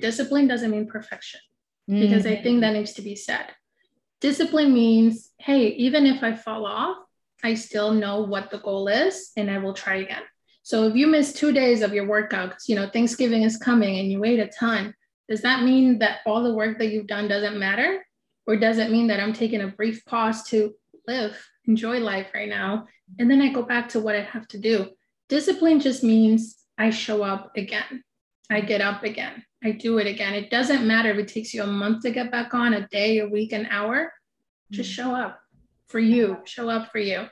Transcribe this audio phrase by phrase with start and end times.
[0.00, 1.40] Discipline doesn't mean perfection
[1.86, 2.38] because mm-hmm.
[2.38, 3.46] I think that needs to be said.
[4.20, 6.96] Discipline means, hey, even if I fall off,
[7.42, 10.22] I still know what the goal is and I will try again.
[10.62, 14.10] So if you miss two days of your workout, you know, Thanksgiving is coming and
[14.12, 14.94] you wait a ton,
[15.28, 18.04] does that mean that all the work that you've done doesn't matter?
[18.46, 20.74] Or does it mean that I'm taking a brief pause to
[21.06, 22.88] live, enjoy life right now?
[23.18, 24.90] And then I go back to what I have to do.
[25.28, 28.04] Discipline just means I show up again.
[28.52, 29.44] I get up again.
[29.62, 30.34] I do it again.
[30.34, 33.20] It doesn't matter if it takes you a month to get back on, a day,
[33.20, 34.12] a week, an hour.
[34.72, 35.02] Just mm-hmm.
[35.02, 35.40] show up
[35.86, 36.38] for you.
[36.46, 37.28] Show up for you.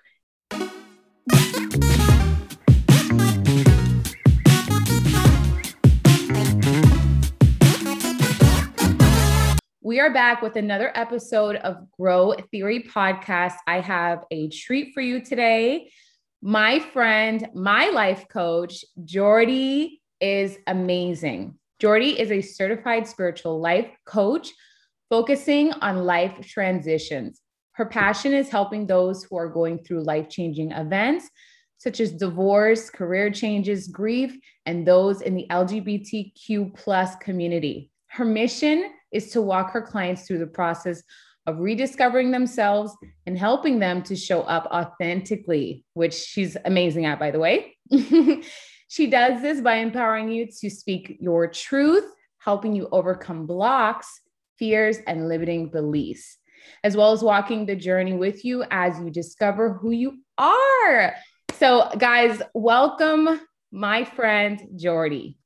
[9.80, 13.54] We are back with another episode of Grow Theory Podcast.
[13.66, 15.90] I have a treat for you today.
[16.40, 21.58] My friend, my life coach, Jordy, is amazing.
[21.78, 24.52] Jordy is a certified spiritual life coach
[25.10, 27.40] focusing on life transitions.
[27.72, 31.28] Her passion is helping those who are going through life changing events
[31.78, 37.90] such as divorce, career changes, grief, and those in the LGBTQ plus community.
[38.08, 41.02] Her mission is to walk her clients through the process
[41.46, 42.92] of rediscovering themselves
[43.26, 47.76] and helping them to show up authentically, which she's amazing at, by the way.
[48.88, 54.22] she does this by empowering you to speak your truth, helping you overcome blocks,
[54.58, 56.38] fears, and limiting beliefs,
[56.82, 61.14] as well as walking the journey with you as you discover who you are.
[61.52, 65.36] So, guys, welcome my friend Jordy.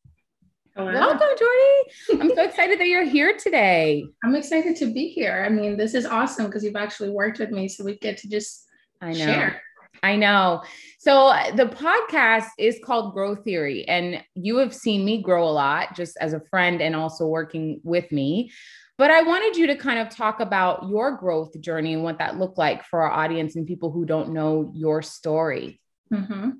[0.76, 0.92] Hello.
[0.92, 2.22] Welcome, Jordy.
[2.22, 4.06] I'm so excited that you're here today.
[4.24, 5.44] I'm excited to be here.
[5.44, 8.28] I mean, this is awesome because you've actually worked with me, so we get to
[8.28, 8.66] just
[9.00, 9.18] I know.
[9.18, 9.62] share.
[10.02, 10.62] I know.
[10.98, 15.96] So the podcast is called Grow Theory, and you have seen me grow a lot
[15.96, 18.52] just as a friend and also working with me.
[18.98, 22.38] But I wanted you to kind of talk about your growth journey and what that
[22.38, 25.80] looked like for our audience and people who don't know your story.
[26.12, 26.50] Mm-hmm.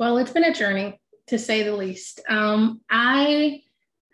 [0.00, 2.20] Well, it's been a journey to say the least.
[2.28, 3.62] Um, I,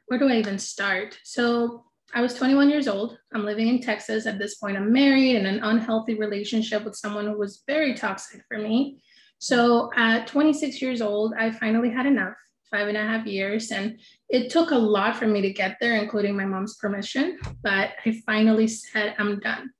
[0.08, 1.18] where do I even start?
[1.24, 3.18] So I was 21 years old.
[3.34, 4.26] I'm living in Texas.
[4.26, 8.42] At this point, I'm married in an unhealthy relationship with someone who was very toxic
[8.48, 9.02] for me.
[9.38, 12.34] So at 26 years old, I finally had enough,
[12.70, 13.70] five and a half years.
[13.70, 17.38] And it took a lot for me to get there, including my mom's permission.
[17.62, 19.70] But I finally said, I'm done.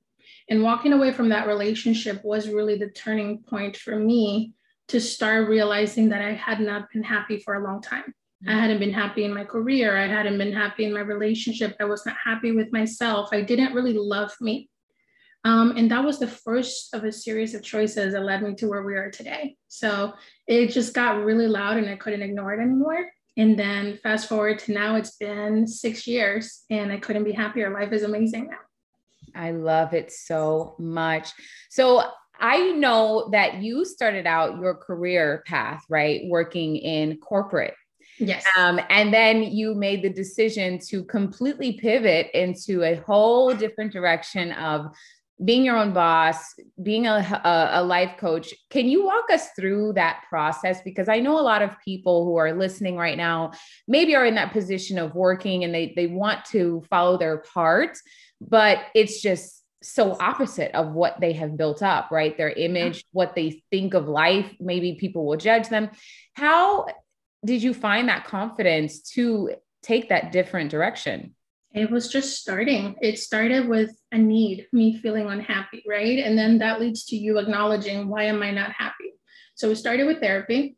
[0.49, 4.53] And walking away from that relationship was really the turning point for me
[4.87, 8.13] to start realizing that I had not been happy for a long time.
[8.47, 9.97] I hadn't been happy in my career.
[9.97, 11.75] I hadn't been happy in my relationship.
[11.79, 13.29] I was not happy with myself.
[13.33, 14.69] I didn't really love me.
[15.43, 18.67] Um, and that was the first of a series of choices that led me to
[18.67, 19.55] where we are today.
[19.67, 20.13] So
[20.47, 23.09] it just got really loud and I couldn't ignore it anymore.
[23.37, 27.69] And then fast forward to now, it's been six years and I couldn't be happier.
[27.69, 28.57] Life is amazing now.
[29.35, 31.29] I love it so much.
[31.69, 32.03] So
[32.37, 36.21] I know that you started out your career path, right?
[36.27, 37.75] Working in corporate.
[38.19, 38.45] Yes.
[38.57, 44.51] Um, and then you made the decision to completely pivot into a whole different direction
[44.53, 44.93] of
[45.43, 46.53] being your own boss,
[46.83, 48.53] being a, a, a, life coach.
[48.69, 50.81] Can you walk us through that process?
[50.81, 53.51] Because I know a lot of people who are listening right now
[53.87, 57.97] maybe are in that position of working and they, they want to follow their heart,
[58.41, 62.37] but it's just so opposite of what they have built up, right?
[62.37, 65.89] Their image, what they think of life, maybe people will judge them.
[66.33, 66.87] How
[67.43, 69.51] did you find that confidence to
[69.81, 71.35] take that different direction?
[71.73, 72.95] It was just starting.
[73.01, 76.19] It started with a need, me feeling unhappy, right?
[76.19, 79.13] And then that leads to you acknowledging why am I not happy?
[79.55, 80.77] So it started with therapy.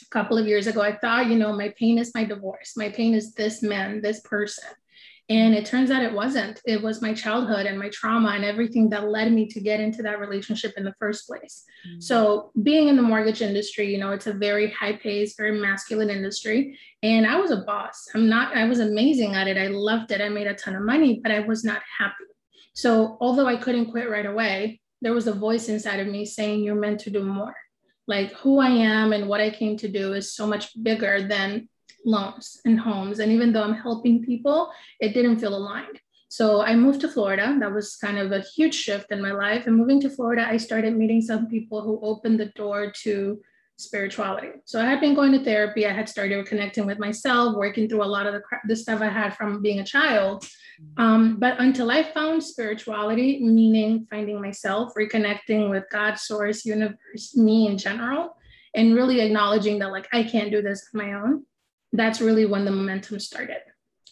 [0.00, 2.74] A couple of years ago, I thought, you know, my pain is my divorce.
[2.76, 4.68] My pain is this man, this person.
[5.30, 6.60] And it turns out it wasn't.
[6.64, 10.02] It was my childhood and my trauma and everything that led me to get into
[10.02, 11.64] that relationship in the first place.
[11.86, 12.00] Mm-hmm.
[12.00, 16.08] So, being in the mortgage industry, you know, it's a very high paced, very masculine
[16.08, 16.78] industry.
[17.02, 18.08] And I was a boss.
[18.14, 19.58] I'm not, I was amazing at it.
[19.58, 20.22] I loved it.
[20.22, 22.24] I made a ton of money, but I was not happy.
[22.72, 26.62] So, although I couldn't quit right away, there was a voice inside of me saying,
[26.62, 27.54] You're meant to do more.
[28.06, 31.68] Like who I am and what I came to do is so much bigger than
[32.04, 33.18] loans and homes.
[33.18, 36.00] And even though I'm helping people, it didn't feel aligned.
[36.28, 37.56] So I moved to Florida.
[37.58, 39.66] That was kind of a huge shift in my life.
[39.66, 43.40] And moving to Florida, I started meeting some people who opened the door to
[43.78, 44.48] spirituality.
[44.64, 45.86] So I had been going to therapy.
[45.86, 49.08] I had started connecting with myself, working through a lot of the, the stuff I
[49.08, 50.46] had from being a child.
[50.96, 57.68] Um, but until I found spirituality, meaning finding myself, reconnecting with God, source, universe, me
[57.68, 58.36] in general,
[58.74, 61.44] and really acknowledging that like I can't do this on my own,
[61.92, 63.62] that's really when the momentum started.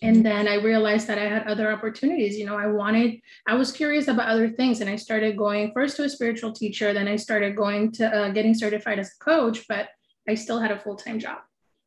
[0.03, 2.37] and then i realized that i had other opportunities.
[2.39, 5.97] You know i wanted i was curious about other things and i started going first
[5.97, 9.59] to a spiritual teacher then i started going to uh, getting certified as a coach
[9.69, 9.89] but
[10.29, 11.39] i still had a full-time job.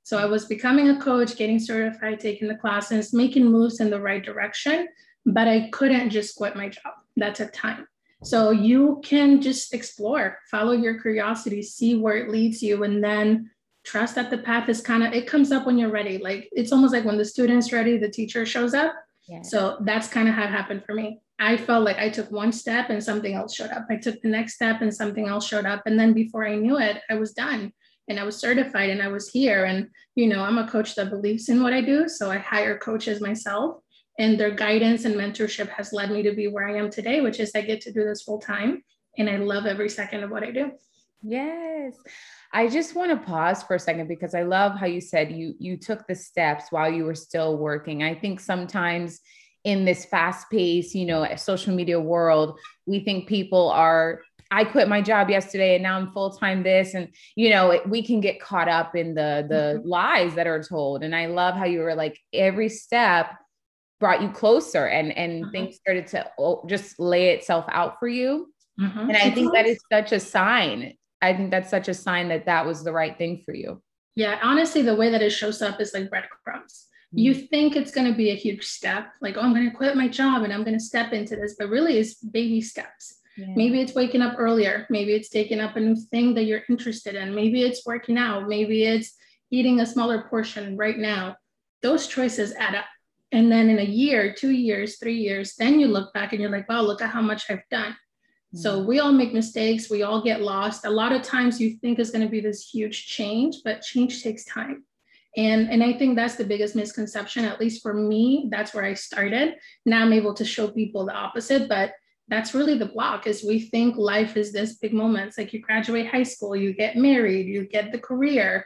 [0.04, 4.02] So i was becoming a coach getting certified taking the classes making moves in the
[4.10, 4.88] right direction
[5.26, 6.94] but i couldn't just quit my job.
[7.16, 7.86] That's a time.
[8.24, 13.52] So you can just explore follow your curiosity see where it leads you and then
[13.90, 16.20] trust that the path is kind of it comes up when you're ready.
[16.20, 18.94] Like it's almost like when the student's ready the teacher shows up.
[19.44, 21.22] So that's kind of how it happened for me.
[21.40, 23.88] I felt like i took one step and something else showed up.
[23.90, 25.82] I took the next step and something else showed up.
[25.88, 27.74] And then before i knew it i was done.
[28.08, 29.66] And i was certified and i was here.
[29.66, 32.08] And you know i'm a coach that believes in what i do.
[32.08, 33.78] So i hire coaches myself.
[34.20, 37.40] And their guidance and mentorship has led me to be where i am today which
[37.40, 38.84] is i get to do this full time.
[39.18, 40.72] And i love every second of what i do
[41.22, 41.96] yes
[42.52, 45.54] I just want to pause for a second because I love how you said you
[45.60, 48.02] you took the steps while you were still working.
[48.02, 49.20] I think sometimes
[49.64, 54.22] in this fast pace, you know, social media world, we think people are
[54.52, 57.88] I quit my job yesterday and now I'm full time this and you know, it,
[57.88, 59.88] we can get caught up in the the mm-hmm.
[59.88, 63.32] lies that are told and I love how you were like every step
[64.00, 65.52] brought you closer and and mm-hmm.
[65.52, 68.52] things started to oh, just lay itself out for you.
[68.80, 69.10] Mm-hmm.
[69.10, 72.46] And I think that is such a sign I think that's such a sign that
[72.46, 73.82] that was the right thing for you.
[74.16, 76.88] Yeah, honestly, the way that it shows up is like breadcrumbs.
[77.08, 77.18] Mm-hmm.
[77.20, 79.96] You think it's going to be a huge step, like, oh, I'm going to quit
[79.96, 83.16] my job and I'm going to step into this, but really it's baby steps.
[83.38, 83.48] Yeah.
[83.56, 84.86] Maybe it's waking up earlier.
[84.90, 87.34] Maybe it's taking up a new thing that you're interested in.
[87.34, 88.48] Maybe it's working out.
[88.48, 89.16] Maybe it's
[89.52, 91.36] eating a smaller portion right now.
[91.82, 92.86] Those choices add up.
[93.32, 96.52] And then in a year, two years, three years, then you look back and you're
[96.52, 97.96] like, wow, look at how much I've done.
[98.56, 98.86] So mm.
[98.86, 100.86] we all make mistakes, we all get lost.
[100.86, 104.24] A lot of times you think it's going to be this huge change, but change
[104.24, 104.84] takes time.
[105.38, 108.48] And, and I think that's the biggest misconception, at least for me.
[108.50, 109.56] That's where I started.
[109.86, 111.94] Now I'm able to show people the opposite, but
[112.28, 115.28] that's really the block is we think life is this big moment.
[115.28, 118.66] It's like you graduate high school, you get married, you get the career.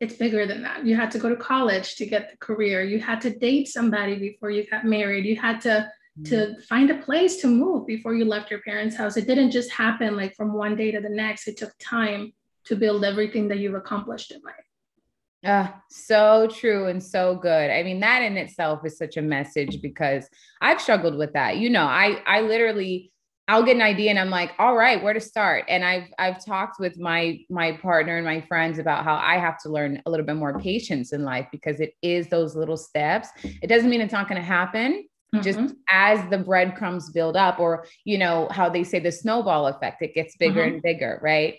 [0.00, 0.84] It's bigger than that.
[0.84, 2.82] You had to go to college to get the career.
[2.82, 5.24] You had to date somebody before you got married.
[5.24, 5.88] You had to
[6.24, 6.60] to mm-hmm.
[6.62, 9.16] find a place to move before you left your parents' house.
[9.16, 11.48] It didn't just happen like from one day to the next.
[11.48, 12.32] It took time
[12.66, 14.54] to build everything that you've accomplished in life.
[15.46, 17.70] Ah, so true and so good.
[17.70, 20.26] I mean, that in itself is such a message because
[20.62, 21.58] I've struggled with that.
[21.58, 23.12] You know, I I literally
[23.46, 25.64] I'll get an idea and I'm like, all right, where to start?
[25.68, 29.58] And I've I've talked with my my partner and my friends about how I have
[29.62, 33.28] to learn a little bit more patience in life because it is those little steps.
[33.42, 35.04] It doesn't mean it's not going to happen,
[35.42, 35.72] just mm-hmm.
[35.90, 40.14] as the breadcrumbs build up or you know how they say the snowball effect it
[40.14, 40.74] gets bigger mm-hmm.
[40.74, 41.58] and bigger right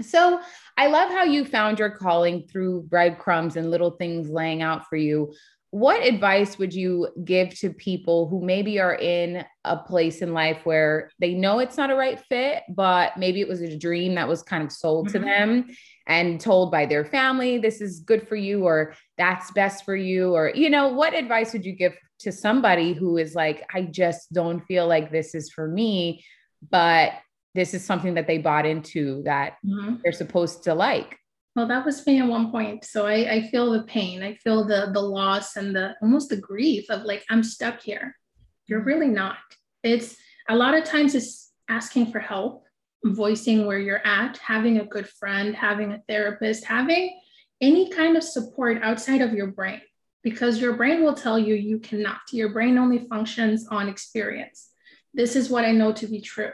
[0.00, 0.40] so
[0.76, 4.96] i love how you found your calling through breadcrumbs and little things laying out for
[4.96, 5.32] you
[5.72, 10.58] what advice would you give to people who maybe are in a place in life
[10.64, 14.26] where they know it's not a right fit but maybe it was a dream that
[14.26, 15.18] was kind of sold mm-hmm.
[15.18, 15.66] to them
[16.06, 20.34] and told by their family this is good for you or that's best for you
[20.34, 24.32] or you know what advice would you give to somebody who is like, I just
[24.32, 26.24] don't feel like this is for me,
[26.70, 27.12] but
[27.54, 29.96] this is something that they bought into that mm-hmm.
[30.02, 31.18] they're supposed to like.
[31.56, 32.84] Well, that was me at one point.
[32.84, 34.22] So I, I feel the pain.
[34.22, 38.16] I feel the the loss and the almost the grief of like, I'm stuck here.
[38.66, 39.38] You're really not.
[39.82, 40.16] It's
[40.48, 42.64] a lot of times it's asking for help,
[43.04, 47.18] voicing where you're at, having a good friend, having a therapist, having
[47.60, 49.80] any kind of support outside of your brain
[50.22, 52.20] because your brain will tell you you cannot.
[52.32, 54.68] Your brain only functions on experience.
[55.14, 56.52] This is what I know to be true.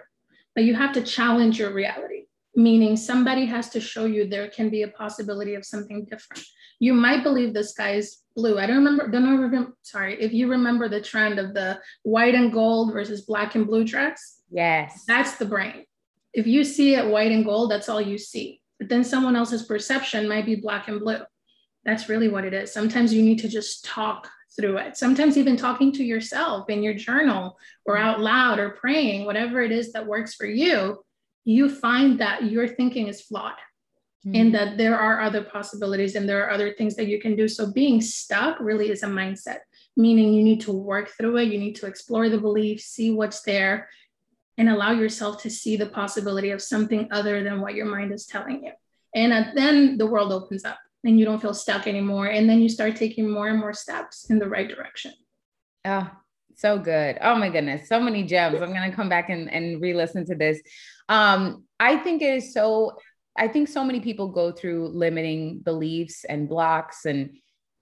[0.55, 4.71] But you have to challenge your reality, meaning somebody has to show you there can
[4.71, 6.45] be a possibility of something different.
[6.79, 8.59] You might believe the sky is blue.
[8.59, 12.53] I don't remember, don't remember, sorry, if you remember the trend of the white and
[12.53, 14.43] gold versus black and blue dress.
[14.51, 15.05] Yes.
[15.07, 15.85] That's the brain.
[16.33, 18.61] If you see it white and gold, that's all you see.
[18.79, 21.21] But then someone else's perception might be black and blue.
[21.87, 22.73] That's really what it is.
[22.73, 24.97] Sometimes you need to just talk through it.
[24.97, 29.71] Sometimes even talking to yourself in your journal or out loud or praying, whatever it
[29.71, 30.99] is that works for you,
[31.45, 33.53] you find that your thinking is flawed
[34.27, 34.35] mm-hmm.
[34.35, 37.47] and that there are other possibilities and there are other things that you can do.
[37.47, 39.59] So being stuck really is a mindset,
[39.97, 43.43] meaning you need to work through it, you need to explore the belief, see what's
[43.43, 43.89] there,
[44.59, 48.27] and allow yourself to see the possibility of something other than what your mind is
[48.27, 48.73] telling you.
[49.15, 52.27] And uh, then the world opens up and you don't feel stuck anymore.
[52.27, 55.13] And then you start taking more and more steps in the right direction.
[55.85, 56.11] Oh,
[56.57, 57.19] so good.
[57.21, 57.89] Oh my goodness.
[57.89, 58.61] So many gems.
[58.61, 60.61] I'm going to come back and, and re-listen to this.
[61.09, 62.99] Um, I think it is so,
[63.39, 67.37] I think so many people go through limiting beliefs and blocks and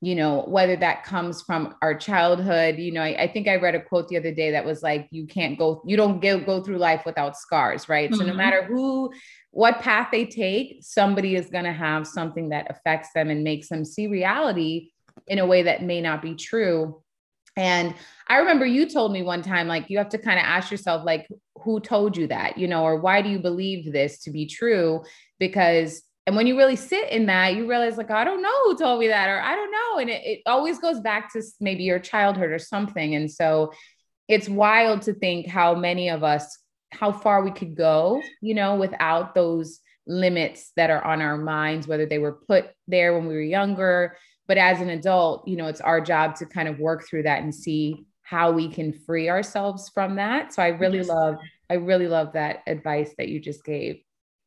[0.05, 3.75] you know, whether that comes from our childhood, you know, I, I, think I read
[3.75, 6.63] a quote the other day that was like, you can't go, you don't go, go
[6.63, 8.11] through life without scars, right?
[8.11, 8.19] Mm-hmm.
[8.19, 8.37] So no mm-hmm.
[8.37, 9.13] matter who,
[9.51, 13.69] what path they take, somebody is going to have something that affects them and makes
[13.69, 14.91] them see reality
[15.27, 17.01] in a way that may not be true.
[17.57, 17.95] And
[18.29, 21.05] I remember you told me one time, like, you have to kind of ask yourself,
[21.05, 21.29] like,
[21.63, 25.03] who told you that, you know, or why do you believe this to be true?
[25.39, 28.79] Because and when you really sit in that, you realize, like, I don't know who
[28.79, 29.99] told me that, or I don't know.
[29.99, 33.15] And it, it always goes back to maybe your childhood or something.
[33.15, 33.73] And so
[34.27, 36.59] it's wild to think how many of us,
[36.93, 41.87] how far we could go, you know, without those limits that are on our minds,
[41.87, 44.17] whether they were put there when we were younger.
[44.47, 47.43] But as an adult, you know, it's our job to kind of work through that
[47.43, 50.55] and see how we can free ourselves from that.
[50.55, 51.09] So I really yes.
[51.09, 51.37] love,
[51.69, 54.01] I really love that advice that you just gave.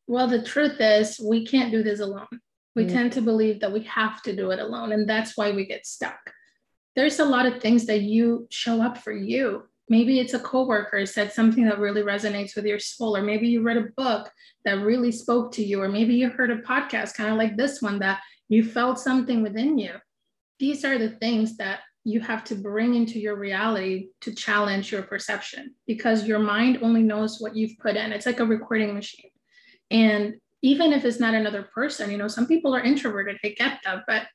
[0.08, 2.26] Well, the truth is, we can't do this alone.
[2.74, 5.50] We mm tend to believe that we have to do it alone, and that's why
[5.50, 6.18] we get stuck.
[6.96, 9.64] There's a lot of things that you show up for you.
[9.90, 13.62] Maybe it's a coworker said something that really resonates with your soul, or maybe you
[13.62, 14.30] read a book
[14.64, 17.82] that really spoke to you, or maybe you heard a podcast kind of like this
[17.82, 19.94] one that you felt something within you.
[20.58, 25.02] These are the things that you have to bring into your reality to challenge your
[25.02, 28.12] perception because your mind only knows what you've put in.
[28.12, 29.30] It's like a recording machine.
[29.90, 33.80] And even if it's not another person, you know, some people are introverted, they get
[33.84, 34.26] that, but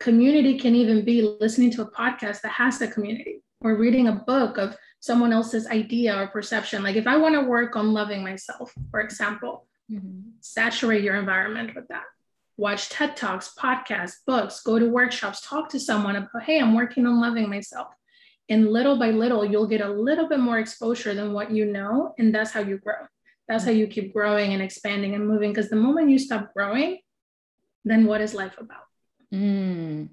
[0.00, 4.12] community can even be listening to a podcast that has the community or reading a
[4.12, 6.82] book of someone else's idea or perception.
[6.82, 10.30] Like if I want to work on loving myself, for example, mm-hmm.
[10.40, 12.04] saturate your environment with that.
[12.56, 17.06] Watch TED Talks, podcasts, books, go to workshops, talk to someone about, hey, I'm working
[17.06, 17.88] on loving myself.
[18.48, 22.14] And little by little, you'll get a little bit more exposure than what you know.
[22.18, 23.06] And that's how you grow.
[23.52, 25.50] That's how you keep growing and expanding and moving.
[25.50, 27.00] Because the moment you stop growing,
[27.84, 28.84] then what is life about?
[29.32, 30.08] Mm.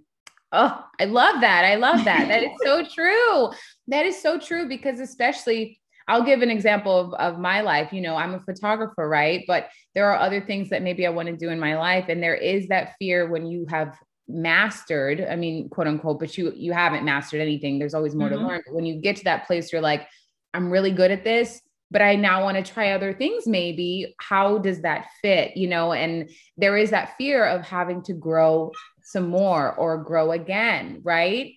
[0.52, 1.64] Oh, I love that.
[1.64, 2.28] I love that.
[2.28, 3.50] That is so true.
[3.88, 5.80] That is so true because, especially,
[6.10, 7.94] I'll give an example of, of my life.
[7.94, 9.46] You know, I'm a photographer, right?
[9.48, 12.10] But there are other things that maybe I want to do in my life.
[12.10, 16.52] And there is that fear when you have mastered, I mean, quote unquote, but you
[16.58, 17.80] you haven't mastered anything.
[17.80, 18.42] There's always more mm-hmm.
[18.42, 18.62] to learn.
[18.66, 20.10] But when you get to that place, you're like,
[20.54, 24.16] I'm really good at this but I now want to try other things, maybe.
[24.20, 25.58] How does that fit?
[25.58, 28.72] You know, and there is that fear of having to grow
[29.04, 31.54] some more or grow again, right?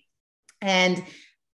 [0.61, 1.03] And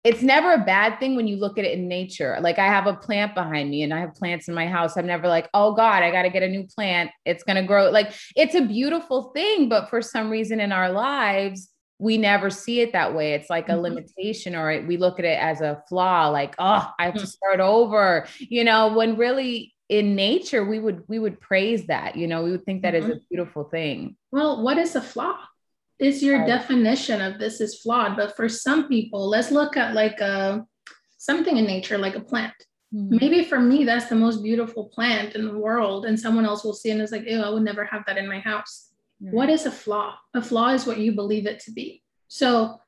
[0.05, 2.39] it's never a bad thing when you look at it in nature.
[2.41, 4.97] Like I have a plant behind me and I have plants in my house.
[4.97, 7.11] I'm never like, oh God, I got to get a new plant.
[7.25, 7.91] It's going to grow.
[7.91, 9.69] Like it's a beautiful thing.
[9.69, 11.69] But for some reason in our lives,
[11.99, 13.33] we never see it that way.
[13.33, 13.83] It's like a mm-hmm.
[13.83, 17.27] limitation, or we look at it as a flaw, like, oh, I have to mm.
[17.27, 22.27] start over, you know, when really in nature we would we would praise that, you
[22.27, 23.11] know, we would think that mm-hmm.
[23.11, 24.17] is a beautiful thing.
[24.31, 25.39] Well, what is a flaw?
[25.99, 26.47] Is your right.
[26.47, 28.17] definition of this is flawed.
[28.17, 30.67] But for some people, let's look at like a
[31.17, 32.53] something in nature, like a plant.
[32.95, 33.17] Mm-hmm.
[33.19, 36.05] Maybe for me, that's the most beautiful plant in the world.
[36.05, 38.29] And someone else will see and is like, ew, I would never have that in
[38.29, 38.86] my house
[39.19, 40.15] what is a flaw?
[40.35, 42.03] A flaw is what you believe it to be.
[42.29, 42.81] So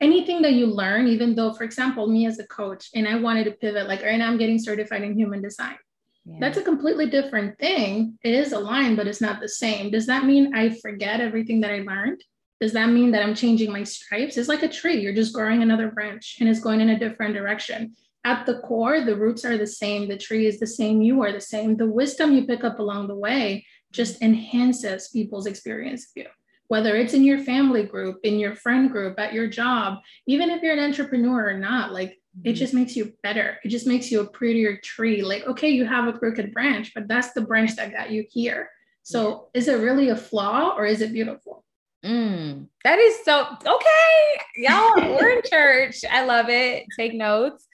[0.00, 3.44] anything that you learn, even though, for example, me as a coach, and I wanted
[3.44, 5.76] to pivot, like right now I'm getting certified in human design.
[6.24, 6.38] Yeah.
[6.40, 8.18] That's a completely different thing.
[8.22, 9.90] It is aligned, but it's not the same.
[9.90, 12.22] Does that mean I forget everything that I learned?
[12.60, 14.36] Does that mean that I'm changing my stripes?
[14.36, 15.00] It's like a tree.
[15.00, 17.94] You're just growing another branch and it's going in a different direction.
[18.24, 20.08] At the core, the roots are the same.
[20.08, 21.02] The tree is the same.
[21.02, 21.76] You are the same.
[21.76, 26.28] The wisdom you pick up along the way just enhances people's experience of you
[26.68, 30.62] whether it's in your family group in your friend group at your job even if
[30.62, 32.54] you're an entrepreneur or not like it mm-hmm.
[32.54, 36.08] just makes you better it just makes you a prettier tree like okay you have
[36.08, 38.68] a crooked branch but that's the branch that got you here
[39.02, 41.64] so is it really a flaw or is it beautiful
[42.04, 47.66] mm, that is so okay y'all we're in church i love it take notes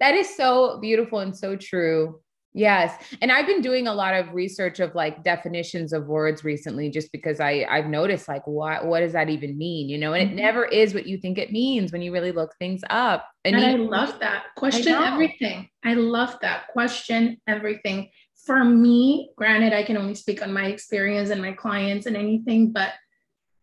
[0.00, 2.20] that is so beautiful and so true
[2.58, 2.92] Yes.
[3.20, 7.12] And I've been doing a lot of research of like definitions of words recently just
[7.12, 10.14] because I I've noticed like what what does that even mean, you know?
[10.14, 10.38] And mm-hmm.
[10.38, 13.28] it never is what you think it means when you really look things up.
[13.44, 14.46] And, and I love that.
[14.56, 15.68] Question I everything.
[15.84, 16.68] I love that.
[16.68, 18.10] Question everything.
[18.44, 22.72] For me, granted I can only speak on my experience and my clients and anything,
[22.72, 22.94] but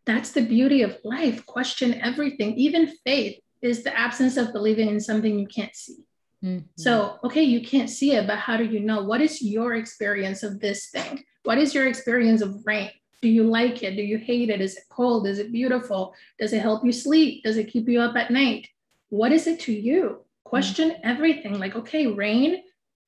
[0.05, 1.45] that's the beauty of life.
[1.47, 2.53] Question everything.
[2.55, 6.04] Even faith is the absence of believing in something you can't see.
[6.43, 6.65] Mm-hmm.
[6.77, 9.03] So, okay, you can't see it, but how do you know?
[9.03, 11.23] What is your experience of this thing?
[11.43, 12.91] What is your experience of rain?
[13.21, 13.95] Do you like it?
[13.95, 14.61] Do you hate it?
[14.61, 15.27] Is it cold?
[15.27, 16.13] Is it beautiful?
[16.37, 17.43] Does it help you sleep?
[17.43, 18.67] Does it keep you up at night?
[19.09, 20.19] What is it to you?
[20.43, 21.09] Question mm-hmm.
[21.09, 21.59] everything.
[21.59, 22.63] Like, okay, rain,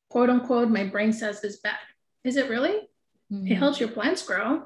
[0.10, 1.78] quote unquote, my brain says is bad.
[2.24, 2.90] Is it really?
[3.32, 3.48] Mm-hmm.
[3.48, 4.64] It helps your plants grow.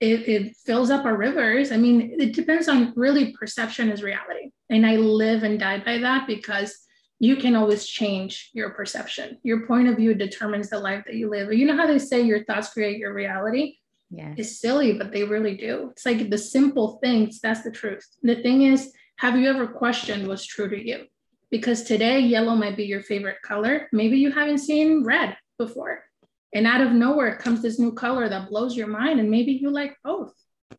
[0.00, 1.72] it, it fills up our rivers.
[1.72, 4.50] I mean, it depends on really perception is reality.
[4.68, 6.85] And I live and die by that because
[7.18, 9.38] you can always change your perception.
[9.42, 11.52] Your point of view determines the life that you live.
[11.52, 13.76] You know how they say your thoughts create your reality?
[14.10, 14.34] Yeah.
[14.36, 15.88] It's silly, but they really do.
[15.92, 18.06] It's like the simple things, that's the truth.
[18.22, 21.06] The thing is, have you ever questioned what's true to you?
[21.50, 23.88] Because today, yellow might be your favorite color.
[23.92, 26.04] Maybe you haven't seen red before.
[26.52, 29.20] And out of nowhere comes this new color that blows your mind.
[29.20, 30.32] And maybe you like both.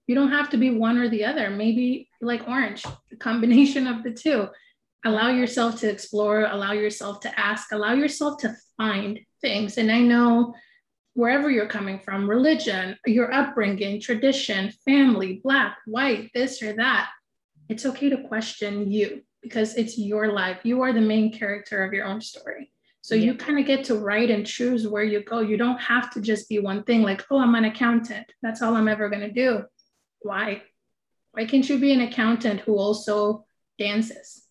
[0.06, 1.50] You don't have to be one or the other.
[1.50, 4.48] Maybe you like orange, the combination of the two.
[5.06, 9.78] Allow yourself to explore, allow yourself to ask, allow yourself to find things.
[9.78, 10.54] And I know
[11.14, 17.10] wherever you're coming from religion, your upbringing, tradition, family, black, white, this or that
[17.70, 20.60] it's okay to question you because it's your life.
[20.64, 22.72] You are the main character of your own story.
[23.02, 23.26] So yeah.
[23.26, 25.40] you kind of get to write and choose where you go.
[25.40, 28.32] You don't have to just be one thing like, oh, I'm an accountant.
[28.42, 29.64] That's all I'm ever going to do.
[30.20, 30.64] Why?
[31.32, 33.46] Why can't you be an accountant who also
[33.78, 34.44] dances?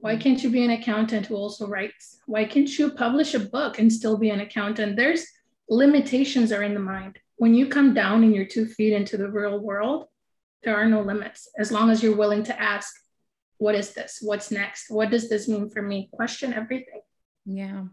[0.00, 2.18] Why can't you be an accountant who also writes?
[2.26, 4.96] Why can't you publish a book and still be an accountant?
[4.96, 5.26] There's
[5.68, 7.18] limitations are in the mind.
[7.36, 10.06] When you come down in your two feet into the real world,
[10.62, 12.92] there are no limits as long as you're willing to ask,
[13.58, 14.18] what is this?
[14.22, 14.88] What's next?
[14.88, 16.08] What does this mean for me?
[16.12, 17.00] Question everything.
[17.44, 17.84] Yeah.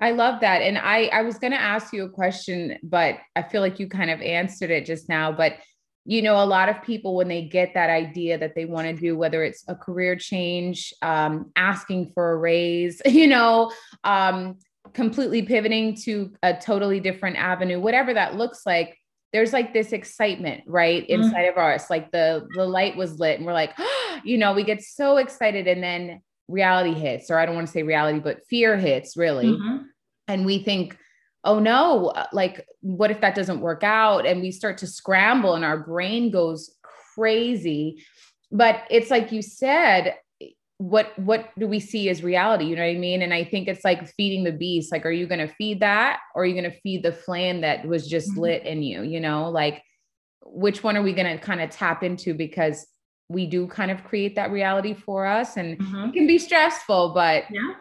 [0.00, 0.60] I love that.
[0.60, 3.88] And I, I was going to ask you a question, but I feel like you
[3.88, 5.32] kind of answered it just now.
[5.32, 5.54] But,
[6.04, 8.92] you know, a lot of people, when they get that idea that they want to
[8.94, 13.72] do, whether it's a career change, um, asking for a raise, you know,
[14.04, 14.58] um,
[14.94, 18.98] completely pivoting to a totally different avenue, whatever that looks like,
[19.32, 21.22] there's like this excitement right mm-hmm.
[21.22, 21.58] inside mm-hmm.
[21.58, 24.62] of us like the the light was lit and we're like oh, you know we
[24.62, 28.46] get so excited and then reality hits or i don't want to say reality but
[28.46, 29.84] fear hits really mm-hmm.
[30.28, 30.98] and we think
[31.44, 34.26] oh no uh, like what if that doesn't work out?
[34.26, 36.74] And we start to scramble and our brain goes
[37.14, 38.04] crazy.
[38.50, 40.16] But it's like you said
[40.78, 42.64] what what do we see as reality?
[42.64, 43.22] You know what i mean?
[43.22, 44.90] And i think it's like feeding the beast.
[44.92, 47.60] Like are you going to feed that or are you going to feed the flame
[47.60, 48.40] that was just mm-hmm.
[48.40, 49.50] lit in you you know?
[49.50, 49.82] Like
[50.44, 52.34] which one are we going to kind of tap into?
[52.34, 52.86] Because
[53.28, 56.08] we do kind of create that reality for us and mm-hmm.
[56.08, 57.72] it can be stressful but yeah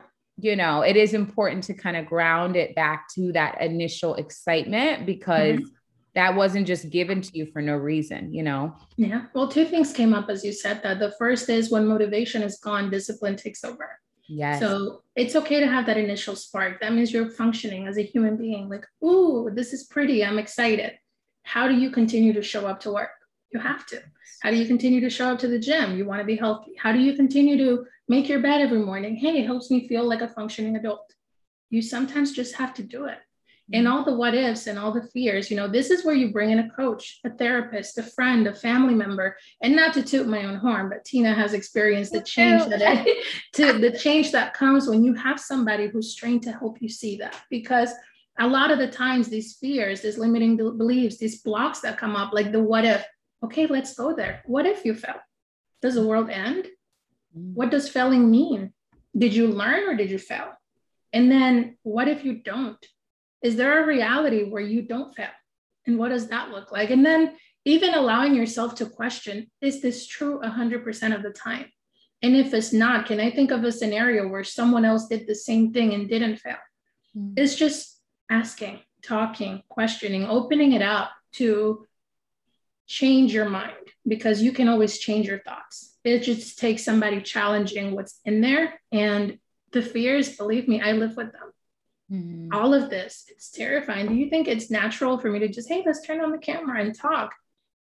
[0.41, 5.05] you know it is important to kind of ground it back to that initial excitement
[5.05, 5.75] because mm-hmm
[6.13, 8.75] that wasn't just given to you for no reason, you know?
[8.97, 9.25] Yeah.
[9.33, 10.99] Well, two things came up as you said that.
[10.99, 13.97] The first is when motivation is gone, discipline takes over.
[14.27, 14.59] Yes.
[14.59, 16.81] So it's okay to have that initial spark.
[16.81, 20.23] That means you're functioning as a human being, like, ooh, this is pretty.
[20.23, 20.93] I'm excited.
[21.43, 23.09] How do you continue to show up to work?
[23.51, 24.01] You have to.
[24.41, 25.97] How do you continue to show up to the gym?
[25.97, 26.73] You want to be healthy.
[26.77, 29.15] How do you continue to make your bed every morning?
[29.15, 31.13] Hey, it helps me feel like a functioning adult.
[31.69, 33.17] You sometimes just have to do it.
[33.71, 33.95] And mm-hmm.
[33.95, 36.51] all the what ifs and all the fears you know this is where you bring
[36.51, 39.37] in a coach a therapist a friend a family member.
[39.63, 43.25] And not to toot my own horn but tina has experienced the change that it,
[43.53, 47.15] to the change that comes when you have somebody who's trained to help you see
[47.19, 47.37] that.
[47.49, 47.91] Because
[48.39, 52.33] a lot of the times these fears these limiting beliefs these blocks that come up
[52.33, 53.05] like the what if
[53.45, 54.43] okay let's go there.
[54.45, 55.21] What if you fail
[55.81, 56.67] does the world end.
[57.33, 58.73] What does failing mean
[59.17, 60.51] did you learn or did you fail
[61.13, 62.85] and then what if you don't
[63.41, 65.29] is there a reality where you don't fail?
[65.87, 66.91] And what does that look like?
[66.91, 71.65] And then even allowing yourself to question is this true 100% of the time?
[72.21, 75.33] And if it's not, can I think of a scenario where someone else did the
[75.33, 76.57] same thing and didn't fail?
[77.17, 77.33] Mm-hmm.
[77.35, 81.87] It's just asking, talking, questioning, opening it up to
[82.85, 83.73] change your mind
[84.07, 85.90] because you can always change your thoughts.
[86.03, 88.79] It just takes somebody challenging what's in there.
[88.91, 89.37] And
[89.71, 91.51] the fears, believe me, I live with them.
[92.11, 92.53] Mm-hmm.
[92.53, 94.07] All of this, it's terrifying.
[94.07, 96.81] Do you think it's natural for me to just, hey, let's turn on the camera
[96.81, 97.33] and talk?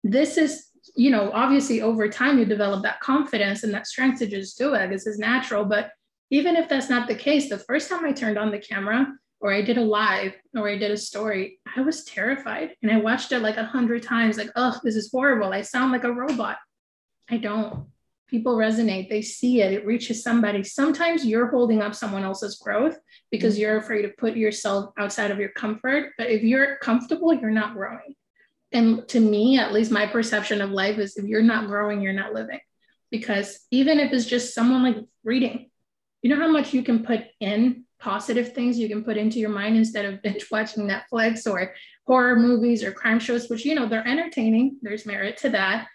[0.04, 4.26] This is, you know, obviously over time you develop that confidence and that strength to
[4.26, 4.88] just do it.
[4.88, 5.64] This is natural.
[5.64, 5.90] But
[6.30, 9.52] even if that's not the case, the first time I turned on the camera or
[9.52, 12.76] I did a live or I did a story, I was terrified.
[12.82, 15.52] And I watched it like a hundred times, like, oh, this is horrible.
[15.52, 16.58] I sound like a robot.
[17.28, 17.86] I don't
[18.30, 20.62] people resonate they see it it reaches somebody.
[20.62, 22.98] Sometimes you're holding up someone else's growth
[23.30, 23.62] because mm-hmm.
[23.62, 27.74] you're afraid to put yourself outside of your comfort but if you're comfortable you're not
[27.74, 28.14] growing.
[28.72, 32.12] And to me at least my perception of life is if you're not growing you're
[32.12, 32.60] not living.
[33.10, 35.70] Because even if it's just someone like reading
[36.22, 39.50] you know how much you can put in positive things you can put into your
[39.50, 41.74] mind instead of binge watching netflix or
[42.06, 45.86] horror movies or crime shows which you know they're entertaining there's merit to that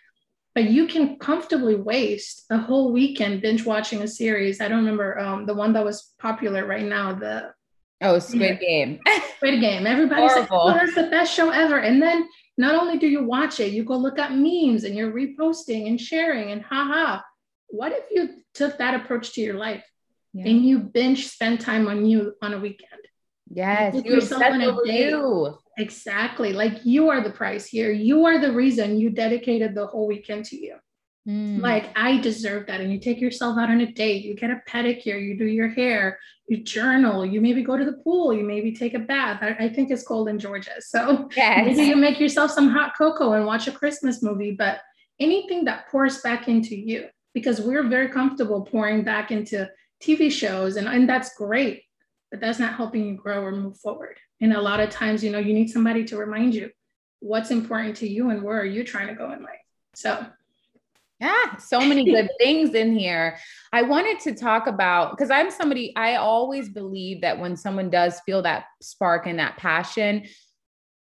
[0.56, 4.62] but you can comfortably waste a whole weekend binge watching a series.
[4.62, 7.14] I don't remember um, the one that was popular right now.
[7.14, 7.54] The
[8.02, 9.02] oh, Squid Game.
[9.36, 9.86] Squid Game.
[9.86, 10.66] Everybody's Horrible.
[10.66, 13.74] like, "Oh, that's the best show ever," and then not only do you watch it,
[13.74, 17.22] you go look at memes and you're reposting and sharing and haha.
[17.68, 19.84] What if you took that approach to your life
[20.34, 20.48] yeah.
[20.48, 23.02] and you binge spend time on you on a weekend?
[23.52, 25.10] Yes, you, yourself on a day.
[25.10, 25.58] You.
[25.78, 26.54] Exactly.
[26.54, 27.92] Like you are the prize here.
[27.92, 30.76] You are the reason you dedicated the whole weekend to you.
[31.28, 31.60] Mm.
[31.60, 32.82] Like I deserve that.
[32.82, 35.68] And you take yourself out on a date, you get a pedicure, you do your
[35.68, 39.40] hair, you journal, you maybe go to the pool, you maybe take a bath.
[39.42, 40.72] I, I think it's cold in Georgia.
[40.82, 41.66] So yes.
[41.66, 44.82] maybe you make yourself some hot cocoa and watch a Christmas movie, but
[45.20, 49.68] anything that pours back into you, because we're very comfortable pouring back into
[50.02, 51.84] TV shows, and, and that's great,
[52.36, 54.18] but that's not helping you grow or move forward.
[54.42, 56.70] And a lot of times, you know, you need somebody to remind you
[57.22, 59.56] what's important to you and where are you trying to go in life.
[59.94, 60.26] So
[61.22, 63.38] yeah, so many good things in here.
[63.72, 68.20] I wanted to talk about because I'm somebody I always believe that when someone does
[68.26, 70.26] feel that spark and that passion,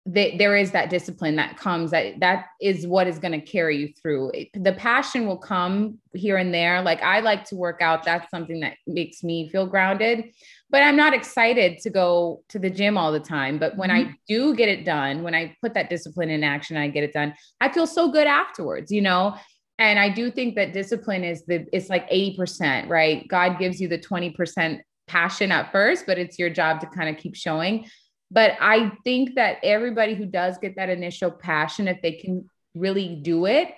[0.07, 3.77] that there is that discipline that comes that that is what is going to carry
[3.77, 4.31] you through.
[4.53, 6.81] The passion will come here and there.
[6.83, 10.25] Like I like to work out, that's something that makes me feel grounded.
[10.69, 13.57] But I'm not excited to go to the gym all the time.
[13.57, 14.11] But when mm-hmm.
[14.11, 17.13] I do get it done, when I put that discipline in action, I get it
[17.13, 17.33] done.
[17.59, 19.35] I feel so good afterwards, you know
[19.77, 23.87] and i do think that discipline is the it's like 80% right god gives you
[23.87, 27.85] the 20% passion at first but it's your job to kind of keep showing
[28.31, 33.15] but i think that everybody who does get that initial passion if they can really
[33.21, 33.73] do it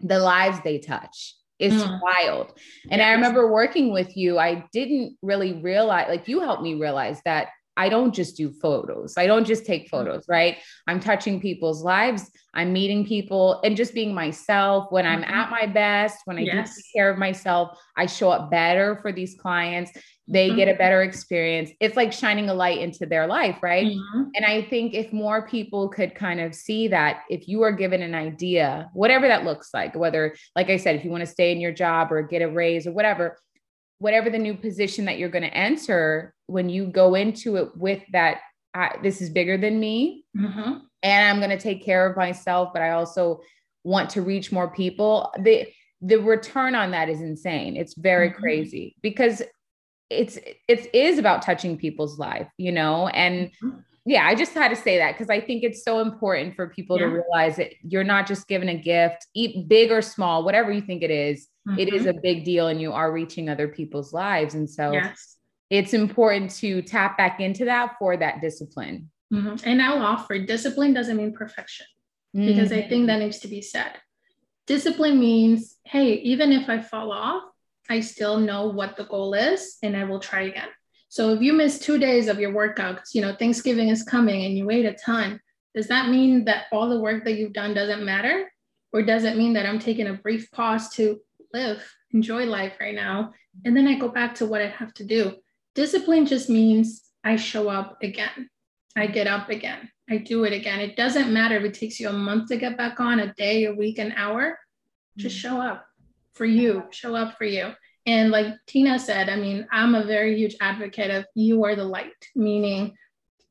[0.00, 2.00] the lives they touch is mm.
[2.02, 2.52] wild
[2.90, 3.06] and yes.
[3.06, 7.48] i remember working with you i didn't really realize like you helped me realize that
[7.76, 9.14] I don't just do photos.
[9.16, 9.90] I don't just take mm.
[9.90, 10.58] photos, right?
[10.86, 12.30] I'm touching people's lives.
[12.54, 14.86] I'm meeting people and just being myself.
[14.90, 15.50] When I'm at mm-hmm.
[15.50, 16.74] my best, when I yes.
[16.74, 19.90] do take care of myself, I show up better for these clients.
[20.26, 20.56] They mm-hmm.
[20.56, 20.78] get a mm-hmm.
[20.78, 21.70] better experience.
[21.80, 23.86] It's like shining a light into their life, right?
[23.86, 24.22] Mm-hmm.
[24.36, 28.02] And I think if more people could kind of see that, if you are given
[28.02, 31.50] an idea, whatever that looks like, whether, like I said, if you want to stay
[31.52, 33.36] in your job or get a raise or whatever,
[33.98, 38.02] whatever the new position that you're going to enter, when you go into it with
[38.12, 38.40] that,
[38.74, 40.78] I, this is bigger than me, mm-hmm.
[41.02, 43.40] and I'm going to take care of myself, but I also
[43.84, 45.32] want to reach more people.
[45.38, 45.66] The
[46.02, 47.76] the return on that is insane.
[47.76, 48.40] It's very mm-hmm.
[48.40, 49.42] crazy because
[50.10, 53.50] it's it is about touching people's life, you know, and.
[53.62, 56.68] Mm-hmm yeah, I just had to say that because I think it's so important for
[56.68, 57.06] people yeah.
[57.06, 60.82] to realize that you're not just given a gift, eat big or small, whatever you
[60.82, 61.78] think it is, mm-hmm.
[61.78, 62.18] it is mm-hmm.
[62.18, 64.54] a big deal and you are reaching other people's lives.
[64.54, 65.36] And so yes.
[65.70, 69.10] it's important to tap back into that for that discipline.
[69.32, 69.68] Mm-hmm.
[69.68, 71.86] And I'll offer discipline doesn't mean perfection
[72.36, 72.46] mm-hmm.
[72.46, 73.92] because I think that needs to be said.
[74.66, 77.42] Discipline means, hey, even if I fall off,
[77.88, 80.68] I still know what the goal is and I will try again.
[81.08, 84.44] So if you miss two days of your workout, because you know Thanksgiving is coming
[84.44, 85.40] and you wait a ton,
[85.74, 88.50] does that mean that all the work that you've done doesn't matter?
[88.92, 91.20] Or does it mean that I'm taking a brief pause to
[91.54, 93.32] live, enjoy life right now,
[93.64, 95.36] and then I go back to what I have to do?
[95.74, 98.50] Discipline just means I show up again.
[98.96, 99.88] I get up again.
[100.10, 100.80] I do it again.
[100.80, 103.64] It doesn't matter if it takes you a month to get back on, a day,
[103.64, 104.58] a week, an hour.
[105.16, 105.86] Just show up
[106.34, 107.72] for you, show up for you.
[108.06, 111.84] And like Tina said, I mean, I'm a very huge advocate of you are the
[111.84, 112.94] light, meaning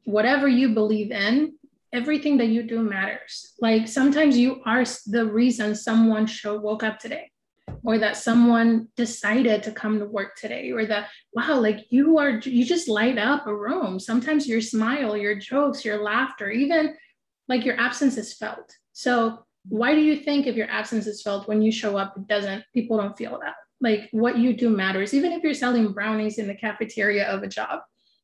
[0.05, 1.53] whatever you believe in,
[1.91, 3.53] everything that you do matters.
[3.59, 7.31] Like sometimes you are the reason someone show, woke up today,
[7.83, 12.39] or that someone decided to come to work today, or that, wow, like you are,
[12.39, 13.99] you just light up a room.
[13.99, 16.95] Sometimes your smile, your jokes, your laughter, even
[17.47, 18.75] like your absence is felt.
[18.93, 22.27] So why do you think if your absence is felt when you show up, it
[22.27, 23.55] doesn't, people don't feel that?
[23.83, 27.47] like what you do matters even if you're selling brownies in the cafeteria of a
[27.47, 27.81] job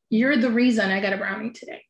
[0.08, 1.82] you're the reason i got a brownie today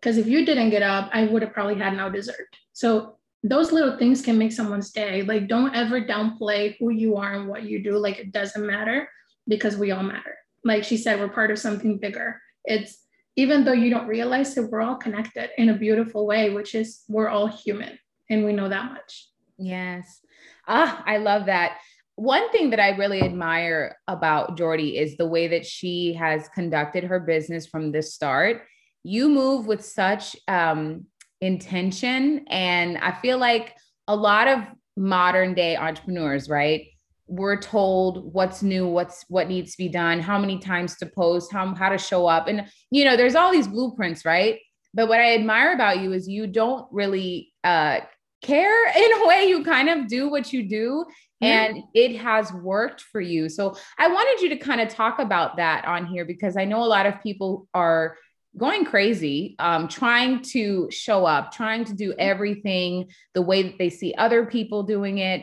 [0.00, 3.72] because if you didn't get up i would have probably had no dessert so those
[3.72, 7.64] little things can make someone's day like don't ever downplay who you are and what
[7.64, 7.98] you do.
[7.98, 9.08] Like it doesn't matter
[9.48, 10.36] because we all matter.
[10.64, 12.40] Like she said we're part of something bigger.
[12.64, 12.98] It's
[13.34, 17.02] even though you don't realize it we're all connected in a beautiful way which is
[17.08, 17.98] we're all human
[18.30, 19.28] and we know that much.
[19.58, 20.20] Yes.
[20.68, 21.78] Ah i love that.
[22.14, 27.04] One thing that I really admire about Jordy is the way that she has conducted
[27.04, 28.62] her business from the start.
[29.02, 31.06] You move with such um,
[31.42, 32.46] intention.
[32.48, 33.76] And I feel like
[34.08, 34.60] a lot of
[34.96, 36.86] modern day entrepreneurs, right?
[37.26, 41.52] We're told what's new, what's what needs to be done, how many times to post,
[41.52, 42.46] how, how to show up.
[42.46, 44.60] And, you know, there's all these blueprints, right?
[44.94, 48.00] But what I admire about you is you don't really uh,
[48.42, 49.46] care in a way.
[49.48, 51.04] You kind of do what you do
[51.42, 53.48] and it has worked for you.
[53.48, 56.84] So I wanted you to kind of talk about that on here because I know
[56.84, 58.16] a lot of people are
[58.56, 63.90] going crazy, um, trying to show up, trying to do everything the way that they
[63.90, 65.42] see other people doing it.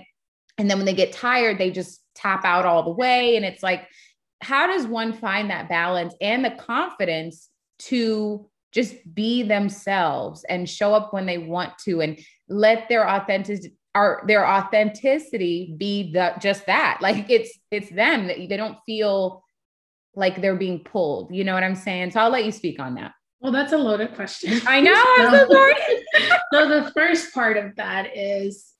[0.57, 3.35] And then when they get tired, they just tap out all the way.
[3.35, 3.87] And it's like,
[4.41, 10.93] how does one find that balance and the confidence to just be themselves and show
[10.93, 16.65] up when they want to and let their authentic our their authenticity be the just
[16.67, 19.43] that like it's it's them that they don't feel
[20.15, 22.11] like they're being pulled you know what i'm saying?
[22.11, 23.13] So i'll let you speak on that.
[23.41, 24.59] Well that's a loaded question.
[24.67, 25.75] I know i'm so sorry.
[26.53, 28.73] so the first part of that is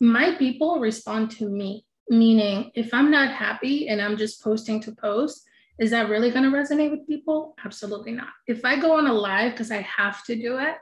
[0.00, 4.92] my people respond to me meaning if i'm not happy and i'm just posting to
[4.92, 5.42] post
[5.78, 7.56] is that really going to resonate with people?
[7.64, 8.28] Absolutely not.
[8.46, 10.76] If i go on a live because i have to do it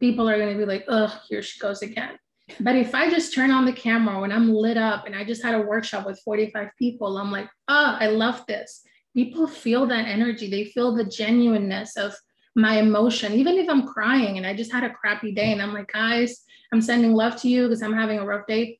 [0.00, 2.18] people are going to be like oh here she goes again.
[2.60, 5.42] But if I just turn on the camera when I'm lit up and I just
[5.42, 8.82] had a workshop with 45 people, I'm like, oh, I love this.
[9.18, 10.48] People feel that energy.
[10.48, 12.14] They feel the genuineness of
[12.54, 13.32] my emotion.
[13.32, 16.44] Even if I'm crying and I just had a crappy day and I'm like, guys,
[16.72, 18.78] I'm sending love to you because I'm having a rough day.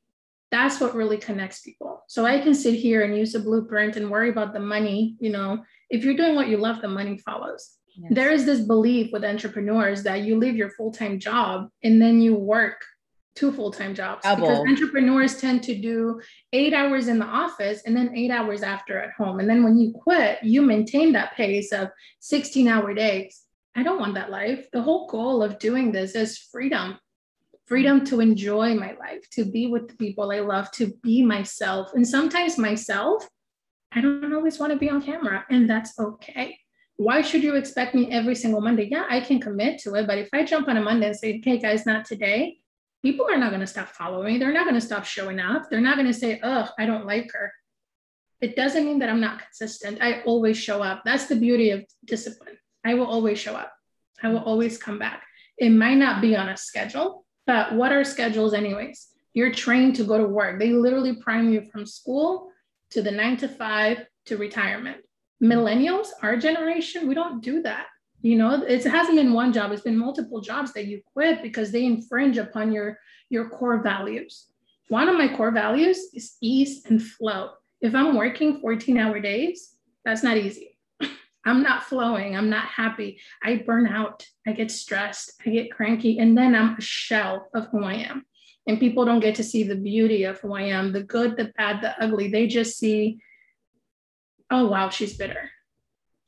[0.52, 2.04] That's what really connects people.
[2.06, 5.16] So I can sit here and use a blueprint and worry about the money.
[5.18, 7.78] You know, if you're doing what you love, the money follows.
[7.96, 8.12] Yes.
[8.14, 12.20] There is this belief with entrepreneurs that you leave your full time job and then
[12.20, 12.84] you work
[13.38, 14.48] two full-time jobs Double.
[14.48, 16.20] because entrepreneurs tend to do
[16.52, 19.78] eight hours in the office and then eight hours after at home and then when
[19.78, 23.42] you quit you maintain that pace of 16 hour days
[23.76, 26.98] i don't want that life the whole goal of doing this is freedom
[27.66, 31.94] freedom to enjoy my life to be with the people i love to be myself
[31.94, 33.28] and sometimes myself
[33.92, 36.58] i don't always want to be on camera and that's okay
[36.96, 38.88] why should you expect me every single Monday?
[38.90, 40.08] Yeah, I can commit to it.
[40.08, 42.58] But if I jump on a Monday and say, okay, guys, not today,
[43.02, 44.38] people are not going to stop following.
[44.38, 45.70] They're not going to stop showing up.
[45.70, 47.52] They're not going to say, oh, I don't like her.
[48.40, 49.98] It doesn't mean that I'm not consistent.
[50.00, 51.02] I always show up.
[51.04, 52.56] That's the beauty of discipline.
[52.84, 53.72] I will always show up.
[54.22, 55.22] I will always come back.
[55.56, 59.08] It might not be on a schedule, but what are schedules, anyways?
[59.34, 60.58] You're trained to go to work.
[60.58, 62.50] They literally prime you from school
[62.90, 64.98] to the nine to five to retirement.
[65.42, 67.86] Millennials, our generation, we don't do that
[68.22, 71.70] you know it hasn't been one job it's been multiple jobs that you quit because
[71.70, 72.98] they infringe upon your
[73.30, 74.46] your core values.
[74.88, 77.50] One of my core values is ease and flow.
[77.80, 80.78] If i'm working 14 hour days that's not easy.
[81.44, 83.20] I'm not flowing i'm not happy.
[83.42, 87.68] I burn out i get stressed i get cranky and then i'm a shell of
[87.68, 88.24] who i am.
[88.66, 91.52] And people don't get to see the beauty of who i am the good the
[91.56, 92.28] bad the ugly.
[92.28, 93.20] They just see
[94.50, 95.50] oh wow she's bitter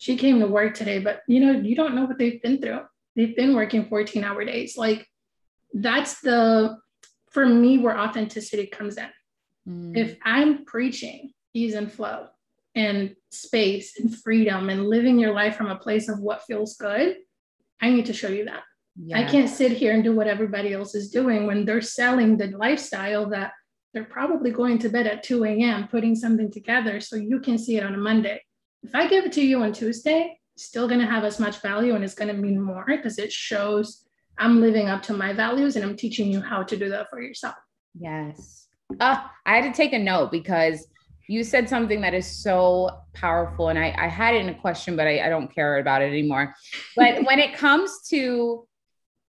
[0.00, 2.80] she came to work today, but you know, you don't know what they've been through.
[3.16, 4.78] They've been working 14 hour days.
[4.78, 5.06] Like
[5.74, 6.78] that's the,
[7.30, 9.10] for me, where authenticity comes in.
[9.68, 9.94] Mm.
[9.94, 12.28] If I'm preaching ease and flow
[12.74, 17.18] and space and freedom and living your life from a place of what feels good,
[17.82, 18.62] I need to show you that.
[18.96, 19.18] Yeah.
[19.18, 22.46] I can't sit here and do what everybody else is doing when they're selling the
[22.46, 23.52] lifestyle that
[23.92, 27.76] they're probably going to bed at 2 a.m., putting something together so you can see
[27.76, 28.40] it on a Monday.
[28.82, 31.94] If I give it to you on Tuesday, still going to have as much value
[31.94, 34.06] and it's going to mean more because it shows
[34.38, 37.20] I'm living up to my values and I'm teaching you how to do that for
[37.20, 37.56] yourself.
[37.98, 38.68] Yes.
[38.98, 40.86] Uh, I had to take a note because
[41.28, 43.68] you said something that is so powerful.
[43.68, 46.06] And I, I had it in a question, but I, I don't care about it
[46.06, 46.54] anymore.
[46.96, 48.66] But when it comes to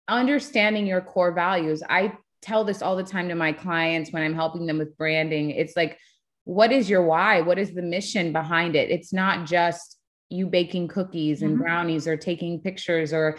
[0.08, 4.34] understanding your core values, I tell this all the time to my clients when I'm
[4.34, 5.52] helping them with branding.
[5.52, 6.00] It's like,
[6.46, 7.42] what is your why?
[7.42, 8.90] What is the mission behind it?
[8.90, 9.98] It's not just
[10.30, 11.64] you baking cookies and mm-hmm.
[11.64, 13.38] brownies or taking pictures or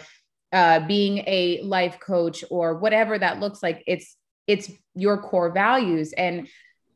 [0.51, 3.83] uh, being a life coach or whatever that looks like.
[3.87, 4.15] It's
[4.47, 6.47] it's your core values and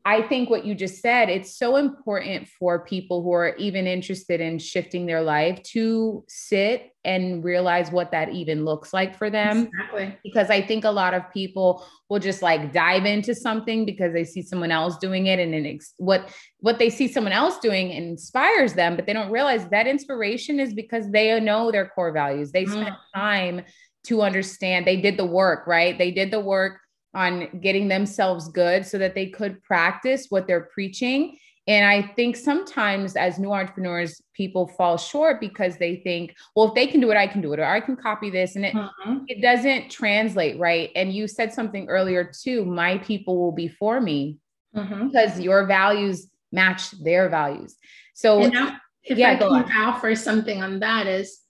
[0.08, 4.40] I think what you just said, it's so important for people who are even interested
[4.40, 9.66] in shifting their life to sit and realize what that even looks like for them.
[9.66, 10.16] Exactly.
[10.24, 14.24] Because I think a lot of people will just like dive into something because they
[14.24, 17.90] see someone else doing it and then ex- what what they see someone else doing
[17.90, 22.50] inspires them, but they don't realize that inspiration is because they know their core values.
[22.50, 23.14] They spent mm.
[23.14, 23.62] time
[24.04, 24.86] to understand.
[24.86, 25.98] They did the work, right?
[25.98, 26.80] They did the work
[27.18, 31.36] on getting themselves good so that they could practice what they're preaching.
[31.66, 36.74] And I think sometimes as new entrepreneurs, people fall short because they think, well, if
[36.74, 38.54] they can do it, I can do it, or I can copy this.
[38.54, 39.24] And it, mm-hmm.
[39.26, 40.90] it doesn't translate, right?
[40.94, 44.38] And you said something earlier too my people will be for me
[44.74, 45.08] mm-hmm.
[45.08, 47.74] because your values match their values.
[48.14, 48.40] So,
[49.02, 51.40] if yeah, I can offer something on that, is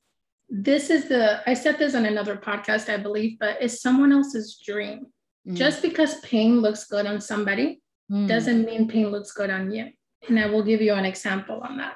[0.49, 4.61] this is the, I said this on another podcast, I believe, but it's someone else's
[4.65, 5.07] dream.
[5.47, 5.55] Mm.
[5.55, 8.27] Just because pain looks good on somebody mm.
[8.27, 9.89] doesn't mean pain looks good on you.
[10.29, 11.95] And I will give you an example on that.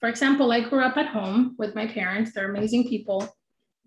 [0.00, 3.28] For example, I grew up at home with my parents, they're amazing people.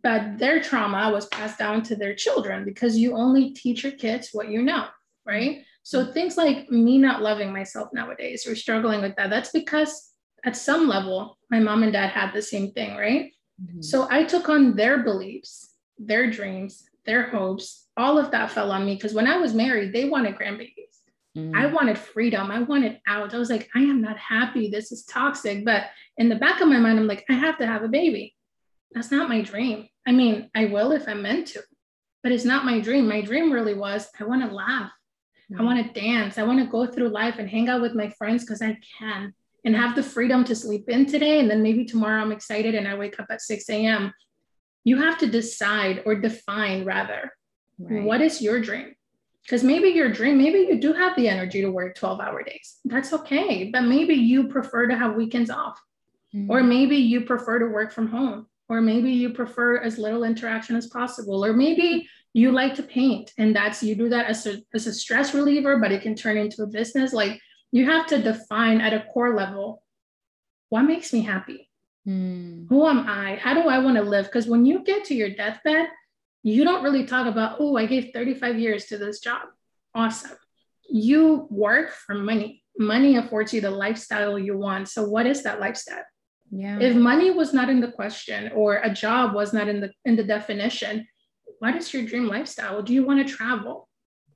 [0.04, 4.30] but their trauma was passed down to their children because you only teach your kids
[4.34, 4.86] what you know,
[5.26, 5.64] right?
[5.84, 10.12] So things like me not loving myself nowadays or struggling with that, that's because
[10.46, 13.32] at some level, my mom and dad had the same thing, right?
[13.62, 13.82] Mm-hmm.
[13.82, 18.86] So I took on their beliefs, their dreams, their hopes, all of that fell on
[18.86, 20.94] me because when I was married, they wanted grandbabies.
[21.38, 21.56] Mm-hmm.
[21.56, 22.52] I wanted freedom.
[22.52, 23.34] I wanted out.
[23.34, 24.70] I was like, I am not happy.
[24.70, 25.66] This is toxic.
[25.66, 25.86] But
[26.18, 28.36] in the back of my mind, I'm like, I have to have a baby.
[28.94, 29.88] That's not my dream.
[30.06, 31.64] I mean, I will if I'm meant to,
[32.22, 33.08] but it's not my dream.
[33.08, 34.92] My dream really was I want to laugh.
[35.52, 35.62] Mm-hmm.
[35.62, 36.38] I want to dance.
[36.38, 39.34] I want to go through life and hang out with my friends because I can
[39.66, 41.40] and have the freedom to sleep in today.
[41.40, 44.14] And then maybe tomorrow I'm excited and I wake up at 6 a.m.
[44.84, 47.32] You have to decide or define rather
[47.80, 48.04] right.
[48.04, 48.96] what is your dream?
[49.44, 52.80] Because maybe your dream, maybe you do have the energy to work 12 hour days.
[52.86, 53.70] That's okay.
[53.72, 55.82] But maybe you prefer to have weekends off.
[56.34, 56.50] Mm-hmm.
[56.50, 58.48] Or maybe you prefer to work from home.
[58.70, 61.44] Or maybe you prefer as little interaction as possible.
[61.44, 64.94] Or maybe you like to paint and that's you do that as a, as a
[64.94, 67.14] stress reliever, but it can turn into a business.
[67.14, 67.40] Like
[67.72, 69.84] you have to define at a core level
[70.70, 71.70] what makes me happy?
[72.08, 72.68] Mm.
[72.68, 73.36] Who am I?
[73.36, 74.26] How do I want to live?
[74.26, 75.86] Because when you get to your deathbed,
[76.44, 79.42] you don't really talk about, oh, I gave 35 years to this job.
[79.96, 80.38] Awesome.
[80.90, 82.64] You work for money.
[82.78, 84.90] Money affords you the lifestyle you want.
[84.90, 86.04] So, what is that lifestyle?
[86.52, 86.80] Yeah.
[86.80, 90.16] If money was not in the question or a job was not in the in
[90.16, 91.08] the definition,
[91.60, 92.82] what is your dream lifestyle?
[92.82, 93.88] Do you want to travel?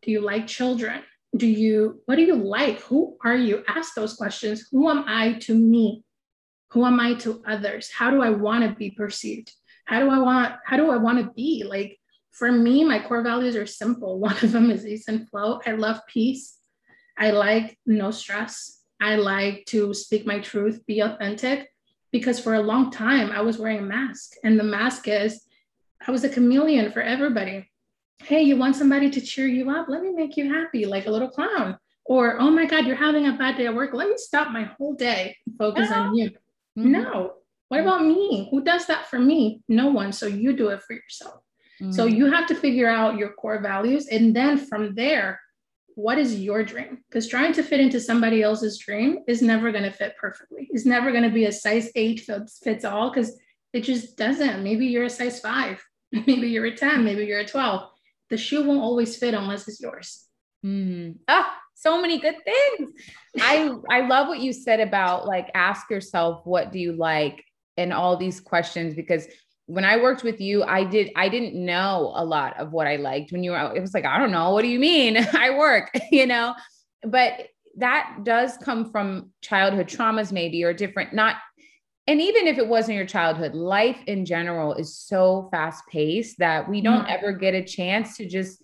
[0.03, 1.01] Do you like children?
[1.35, 5.33] do you what do you like who are you ask those questions who am i
[5.33, 6.03] to me
[6.71, 9.51] who am i to others how do i want to be perceived
[9.87, 11.99] how do i want how do i want to be like
[12.31, 15.71] for me my core values are simple one of them is ease and flow i
[15.71, 16.57] love peace
[17.17, 21.69] i like no stress i like to speak my truth be authentic
[22.11, 25.41] because for a long time i was wearing a mask and the mask is
[26.07, 27.67] i was a chameleon for everybody
[28.23, 29.87] hey, you want somebody to cheer you up?
[29.89, 31.77] Let me make you happy, like a little clown.
[32.05, 33.93] Or, oh my God, you're having a bad day at work.
[33.93, 36.29] Let me stop my whole day and focus on you.
[36.77, 36.91] Mm-hmm.
[36.91, 37.33] No.
[37.69, 38.47] What about me?
[38.51, 39.61] Who does that for me?
[39.67, 40.11] No one.
[40.11, 41.41] So you do it for yourself.
[41.81, 41.91] Mm-hmm.
[41.91, 44.07] So you have to figure out your core values.
[44.07, 45.39] And then from there,
[45.95, 46.99] what is your dream?
[47.09, 50.67] Because trying to fit into somebody else's dream is never going to fit perfectly.
[50.71, 53.37] It's never going to be a size eight fits, fits all because
[53.73, 54.63] it just doesn't.
[54.63, 57.89] Maybe you're a size five, maybe you're a 10, maybe you're a 12
[58.29, 60.25] the shoe won't always fit unless it's yours.
[60.65, 61.17] Mm.
[61.27, 62.91] Ah, so many good things.
[63.39, 67.43] I I love what you said about like ask yourself what do you like
[67.77, 69.27] and all these questions because
[69.67, 72.95] when I worked with you, I did I didn't know a lot of what I
[72.95, 73.31] liked.
[73.31, 75.17] When you were it was like, I don't know, what do you mean?
[75.33, 76.55] I work, you know.
[77.03, 81.35] But that does come from childhood traumas maybe or different not
[82.07, 86.69] and even if it wasn't your childhood, life in general is so fast paced that
[86.69, 87.11] we don't mm-hmm.
[87.11, 88.63] ever get a chance to just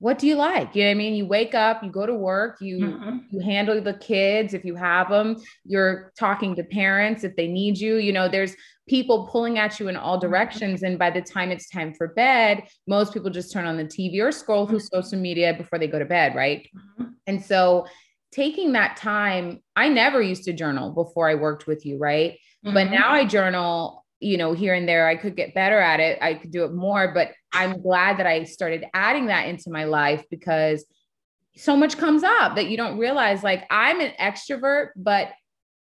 [0.00, 0.76] what do you like?
[0.76, 1.14] You know what I mean?
[1.14, 3.16] You wake up, you go to work, you mm-hmm.
[3.30, 7.78] you handle the kids if you have them, you're talking to parents if they need
[7.78, 7.96] you.
[7.96, 8.54] You know, there's
[8.88, 10.28] people pulling at you in all mm-hmm.
[10.28, 10.82] directions.
[10.82, 14.20] And by the time it's time for bed, most people just turn on the TV
[14.22, 15.02] or scroll through mm-hmm.
[15.02, 16.68] social media before they go to bed, right?
[16.76, 17.10] Mm-hmm.
[17.26, 17.86] And so
[18.32, 22.38] taking that time, I never used to journal before I worked with you, right?
[22.64, 22.74] Mm-hmm.
[22.74, 25.06] But now I journal, you know, here and there.
[25.06, 26.18] I could get better at it.
[26.20, 29.84] I could do it more, but I'm glad that I started adding that into my
[29.84, 30.84] life because
[31.56, 33.42] so much comes up that you don't realize.
[33.42, 35.32] Like I'm an extrovert, but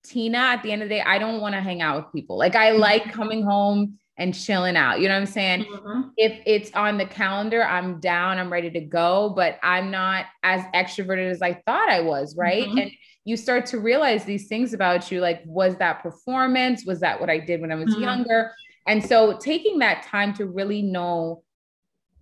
[0.05, 2.38] Tina, at the end of the day, I don't want to hang out with people.
[2.38, 3.12] Like I like mm-hmm.
[3.12, 5.01] coming home and chilling out.
[5.01, 5.64] You know what I'm saying?
[5.64, 6.09] Mm-hmm.
[6.17, 10.62] If it's on the calendar, I'm down, I'm ready to go, but I'm not as
[10.75, 12.67] extroverted as I thought I was, right?
[12.67, 12.79] Mm-hmm.
[12.79, 12.91] And
[13.29, 16.87] you start to realize these things about you like was that performance?
[16.87, 18.03] Was that what i did when i was mm-hmm.
[18.03, 18.53] younger?
[18.87, 21.43] And so taking that time to really know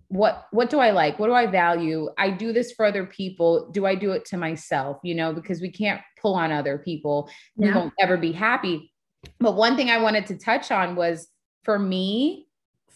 [0.09, 1.17] what what do i like?
[1.17, 2.09] What do i value?
[2.17, 3.69] I do this for other people.
[3.71, 4.97] Do i do it to myself?
[5.01, 7.29] You know because we can't pull on other people.
[7.55, 7.67] Yeah.
[7.67, 8.91] we won't ever be happy.
[9.39, 11.29] But one thing i wanted to touch on was
[11.63, 12.47] for me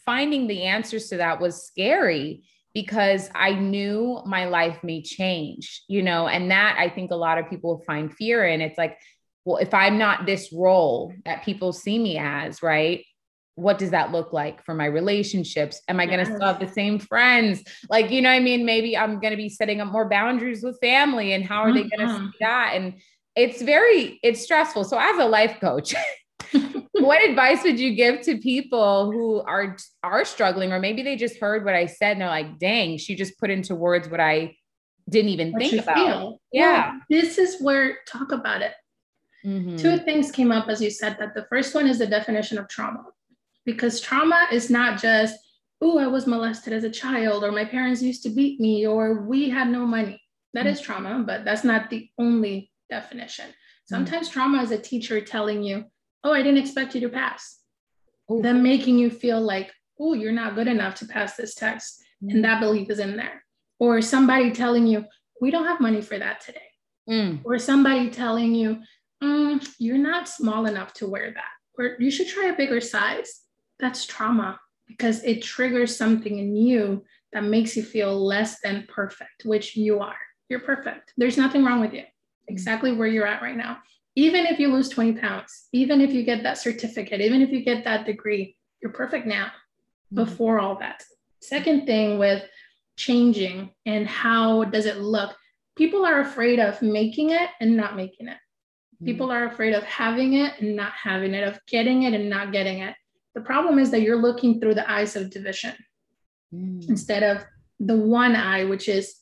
[0.05, 6.01] finding the answers to that was scary because I knew my life may change, you
[6.01, 8.61] know, and that I think a lot of people find fear in.
[8.61, 8.97] It's like,
[9.45, 13.03] well, if I'm not this role that people see me as, right?
[13.55, 15.81] What does that look like for my relationships?
[15.87, 17.63] Am I going to still have the same friends?
[17.89, 20.79] Like, you know, I mean, maybe I'm going to be setting up more boundaries with
[20.79, 21.89] family and how are mm-hmm.
[21.89, 22.71] they going to see that?
[22.75, 23.01] And
[23.35, 24.85] it's very, it's stressful.
[24.85, 25.93] So as a life coach,
[26.93, 31.39] what advice would you give to people who are are struggling or maybe they just
[31.39, 34.55] heard what I said and they're like, "Dang, she just put into words what I
[35.09, 36.41] didn't even what think about." Feel.
[36.51, 36.99] Yeah.
[37.09, 38.73] This is where talk about it.
[39.45, 39.77] Mm-hmm.
[39.77, 41.33] Two things came up as you said that.
[41.33, 43.05] The first one is the definition of trauma.
[43.65, 45.37] because trauma is not just,
[45.81, 49.21] oh, I was molested as a child, or my parents used to beat me, or
[49.21, 50.21] we had no money.
[50.53, 50.73] That mm-hmm.
[50.73, 53.45] is trauma, but that's not the only definition.
[53.85, 54.39] Sometimes mm-hmm.
[54.39, 55.85] trauma is a teacher telling you,
[56.23, 57.59] oh, I didn't expect you to pass.
[58.31, 58.41] Ooh.
[58.41, 62.01] Them making you feel like, oh, you're not good enough to pass this test.
[62.23, 62.35] Mm-hmm.
[62.35, 63.43] And that belief is in there.
[63.79, 65.05] Or somebody telling you,
[65.41, 66.59] we don't have money for that today.
[67.09, 67.41] Mm.
[67.43, 68.79] Or somebody telling you,
[69.23, 71.51] mm, you're not small enough to wear that.
[71.77, 73.41] Or you should try a bigger size.
[73.79, 77.03] That's trauma because it triggers something in you
[77.33, 80.17] that makes you feel less than perfect, which you are.
[80.49, 81.13] You're perfect.
[81.17, 82.03] There's nothing wrong with you,
[82.47, 83.77] exactly where you're at right now.
[84.15, 87.63] Even if you lose 20 pounds, even if you get that certificate, even if you
[87.63, 90.15] get that degree, you're perfect now mm-hmm.
[90.15, 91.03] before all that.
[91.39, 92.43] Second thing with
[92.97, 95.35] changing and how does it look?
[95.75, 98.37] People are afraid of making it and not making it.
[98.95, 99.05] Mm-hmm.
[99.05, 102.51] People are afraid of having it and not having it, of getting it and not
[102.51, 102.95] getting it.
[103.33, 105.73] The problem is that you're looking through the eyes of division
[106.53, 106.87] mm.
[106.89, 107.45] instead of
[107.79, 109.15] the one eye, which is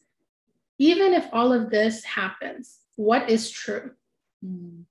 [0.79, 3.91] even if all of this happens, what is true?
[4.45, 4.85] Mm.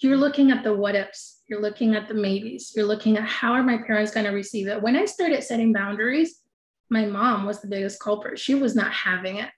[0.00, 3.52] You're looking at the what ifs, you're looking at the maybes, you're looking at how
[3.52, 4.82] are my parents going to receive it.
[4.82, 6.40] When I started setting boundaries,
[6.90, 8.38] my mom was the biggest culprit.
[8.38, 9.50] She was not having it.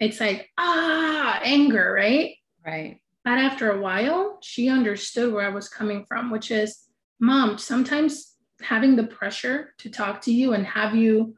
[0.00, 2.34] It's like, ah, anger, right?
[2.66, 3.00] Right.
[3.24, 6.88] But after a while, she understood where I was coming from, which is,
[7.20, 11.36] mom, sometimes having the pressure to talk to you and have you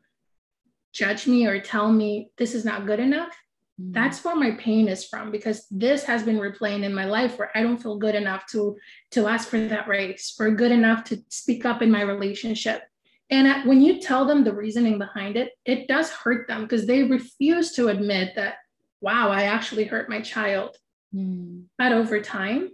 [0.93, 3.37] judge me or tell me this is not good enough.
[3.77, 7.51] That's where my pain is from because this has been replaying in my life where
[7.57, 8.77] I don't feel good enough to
[9.13, 12.83] to ask for that raise or good enough to speak up in my relationship.
[13.31, 17.03] And when you tell them the reasoning behind it, it does hurt them because they
[17.03, 18.57] refuse to admit that,
[19.01, 20.77] wow, I actually hurt my child.
[21.13, 21.65] Mm.
[21.77, 22.71] But over time,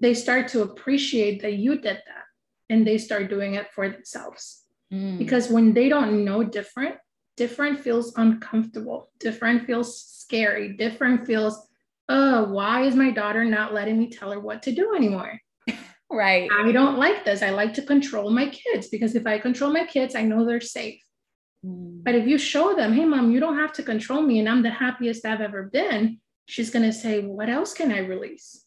[0.00, 2.24] they start to appreciate that you did that
[2.68, 4.62] and they start doing it for themselves.
[4.92, 5.18] Mm.
[5.18, 6.96] Because when they don't know different,
[7.36, 11.68] different feels uncomfortable, different feels scary, different feels,
[12.08, 15.40] oh, why is my daughter not letting me tell her what to do anymore?
[16.08, 16.48] Right.
[16.52, 17.42] I don't like this.
[17.42, 20.60] I like to control my kids because if I control my kids, I know they're
[20.60, 21.02] safe.
[21.64, 22.04] Mm.
[22.04, 24.62] But if you show them, hey, mom, you don't have to control me and I'm
[24.62, 28.64] the happiest I've ever been, she's going to say, what else can I release?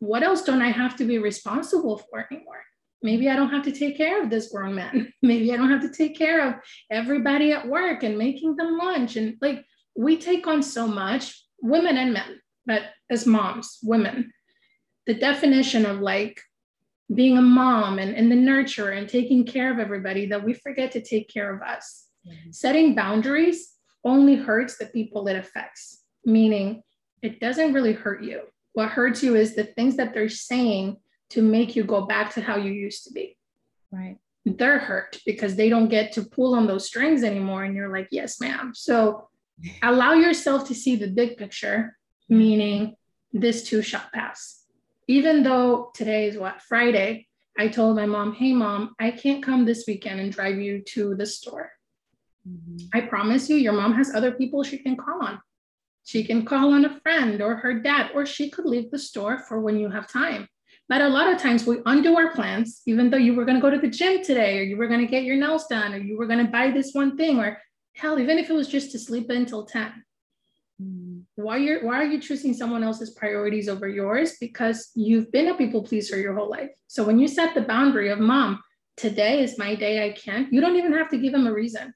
[0.00, 2.64] What else don't I have to be responsible for anymore?
[3.02, 5.12] Maybe I don't have to take care of this grown man.
[5.22, 6.54] Maybe I don't have to take care of
[6.90, 9.16] everybody at work and making them lunch.
[9.16, 9.64] And like
[9.96, 14.32] we take on so much, women and men, but as moms, women,
[15.06, 16.40] the definition of like
[17.14, 20.92] being a mom and, and the nurturer and taking care of everybody that we forget
[20.92, 22.06] to take care of us.
[22.26, 22.50] Mm-hmm.
[22.50, 23.74] Setting boundaries
[24.04, 26.82] only hurts the people it affects, meaning
[27.22, 28.42] it doesn't really hurt you.
[28.74, 30.98] What hurts you is the things that they're saying
[31.30, 33.36] to make you go back to how you used to be.
[33.90, 34.18] Right.
[34.44, 37.64] They're hurt because they don't get to pull on those strings anymore.
[37.64, 38.72] And you're like, yes, ma'am.
[38.74, 39.28] So
[39.82, 41.96] allow yourself to see the big picture,
[42.28, 42.96] meaning
[43.32, 44.64] this too shall pass.
[45.06, 47.26] Even though today is what, Friday,
[47.58, 51.14] I told my mom, hey, mom, I can't come this weekend and drive you to
[51.14, 51.72] the store.
[52.48, 52.86] Mm-hmm.
[52.94, 55.40] I promise you, your mom has other people she can call on.
[56.04, 59.38] She can call on a friend or her dad, or she could leave the store
[59.40, 60.48] for when you have time.
[60.88, 63.60] But a lot of times we undo our plans, even though you were going to
[63.60, 65.98] go to the gym today, or you were going to get your nails done, or
[65.98, 67.60] you were going to buy this one thing, or
[67.94, 69.92] hell, even if it was just to sleep until 10.
[70.82, 71.22] Mm.
[71.34, 74.36] Why are why are you choosing someone else's priorities over yours?
[74.40, 76.70] Because you've been a people pleaser your whole life.
[76.86, 78.62] So when you set the boundary of mom,
[78.96, 81.92] today is my day, I can't, you don't even have to give them a reason.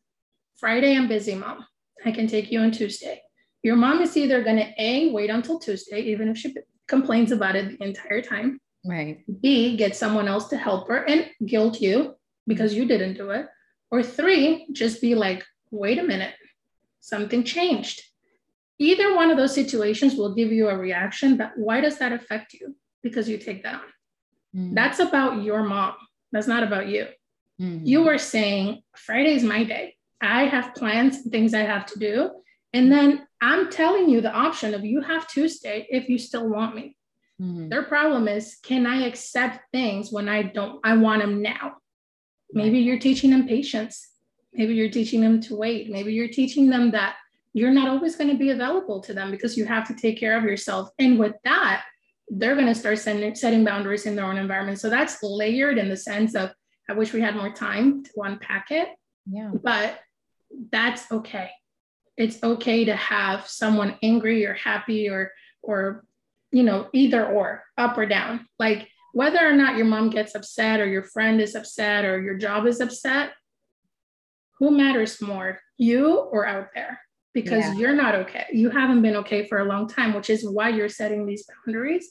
[0.56, 1.64] Friday, I'm busy, mom.
[2.04, 3.22] I can take you on Tuesday.
[3.62, 6.54] Your mom is either going to A, wait until Tuesday, even if she
[6.88, 9.24] complains about it the entire time, Right.
[9.40, 12.16] B, get someone else to help her and guilt you
[12.46, 13.46] because you didn't do it.
[13.90, 16.34] Or three, just be like, wait a minute,
[17.00, 18.02] something changed.
[18.78, 22.54] Either one of those situations will give you a reaction, but why does that affect
[22.54, 22.74] you?
[23.02, 23.80] Because you take that on.
[24.56, 24.74] Mm.
[24.74, 25.94] That's about your mom.
[26.32, 27.06] That's not about you.
[27.60, 27.86] Mm.
[27.86, 29.94] You were saying, Friday is my day.
[30.20, 32.30] I have plans and things I have to do.
[32.72, 36.74] And then I'm telling you the option of you have Tuesday if you still want
[36.74, 36.96] me.
[37.40, 37.68] Mm-hmm.
[37.68, 41.76] Their problem is, can I accept things when I don't, I want them now?
[42.52, 44.08] Maybe you're teaching them patience.
[44.52, 45.90] Maybe you're teaching them to wait.
[45.90, 47.16] Maybe you're teaching them that
[47.54, 50.36] you're not always going to be available to them because you have to take care
[50.36, 50.90] of yourself.
[50.98, 51.84] And with that,
[52.28, 54.80] they're going to start sending, setting boundaries in their own environment.
[54.80, 56.52] So that's layered in the sense of,
[56.88, 58.88] I wish we had more time to unpack it.
[59.26, 59.50] Yeah.
[59.62, 60.00] But
[60.70, 61.50] that's okay.
[62.16, 66.04] It's okay to have someone angry or happy or or
[66.52, 68.46] you know, either or, up or down.
[68.58, 72.36] Like whether or not your mom gets upset or your friend is upset or your
[72.36, 73.32] job is upset,
[74.58, 77.00] who matters more, you or out there?
[77.34, 77.74] Because yeah.
[77.74, 78.46] you're not okay.
[78.52, 82.10] You haven't been okay for a long time, which is why you're setting these boundaries.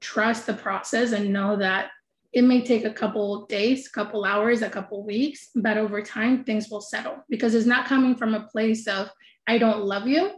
[0.00, 1.88] Trust the process and know that
[2.32, 6.44] it may take a couple days, a couple hours, a couple weeks, but over time
[6.44, 9.08] things will settle because it's not coming from a place of
[9.46, 10.32] I don't love you.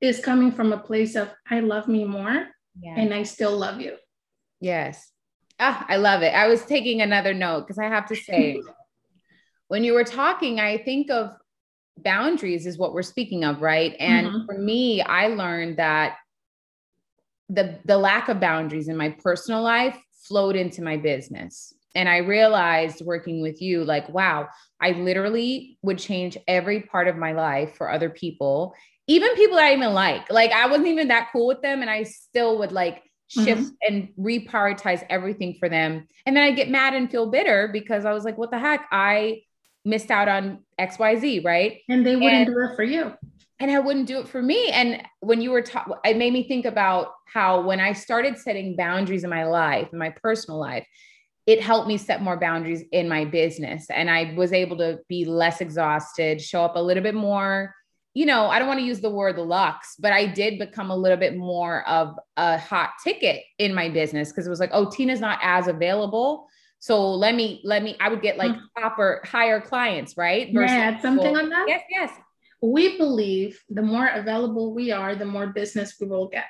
[0.00, 2.48] It's coming from a place of I love me more
[2.80, 2.94] yeah.
[2.96, 3.96] and I still love you.
[4.60, 5.10] Yes.
[5.58, 6.34] Ah, I love it.
[6.34, 8.60] I was taking another note because I have to say,
[9.68, 11.30] when you were talking, I think of
[11.98, 13.94] boundaries is what we're speaking of, right?
[13.98, 14.46] And mm-hmm.
[14.46, 16.16] for me, I learned that
[17.48, 19.96] the the lack of boundaries in my personal life
[20.26, 21.72] flowed into my business.
[21.94, 24.48] And I realized working with you, like, wow,
[24.80, 28.74] I literally would change every part of my life for other people,
[29.06, 30.30] even people I even like.
[30.30, 31.80] Like, I wasn't even that cool with them.
[31.80, 33.68] And I still would like shift mm-hmm.
[33.86, 36.06] and reprioritize everything for them.
[36.24, 38.86] And then I get mad and feel bitter because I was like, what the heck?
[38.90, 39.42] I
[39.84, 41.80] missed out on XYZ, right?
[41.88, 43.14] And they wouldn't and, do it for you.
[43.58, 44.70] And I wouldn't do it for me.
[44.70, 48.76] And when you were talking, it made me think about how when I started setting
[48.76, 50.86] boundaries in my life, in my personal life,
[51.46, 53.86] it helped me set more boundaries in my business.
[53.88, 57.72] And I was able to be less exhausted, show up a little bit more
[58.16, 60.96] you know, I don't want to use the word lux, but I did become a
[60.96, 64.88] little bit more of a hot ticket in my business because it was like, oh,
[64.88, 66.48] Tina's not as available.
[66.78, 69.28] So let me, let me, I would get like proper hmm.
[69.28, 70.50] higher clients, right?
[70.50, 71.42] Versus yeah, something people.
[71.42, 71.66] on that?
[71.68, 72.10] Yes, yes.
[72.62, 76.44] We believe the more available we are, the more business we will get.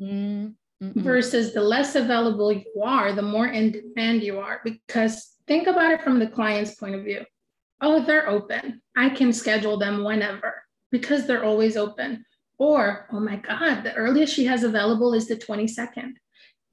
[0.00, 1.02] Mm-hmm.
[1.02, 4.60] Versus the less available you are, the more in demand you are.
[4.64, 7.24] Because think about it from the client's point of view.
[7.80, 8.82] Oh, they're open.
[8.96, 10.61] I can schedule them whenever
[10.92, 12.24] because they're always open.
[12.58, 16.12] Or, oh my God, the earliest she has available is the 22nd.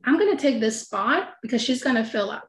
[0.06, 2.48] I'm going to take this spot because she's going to fill up.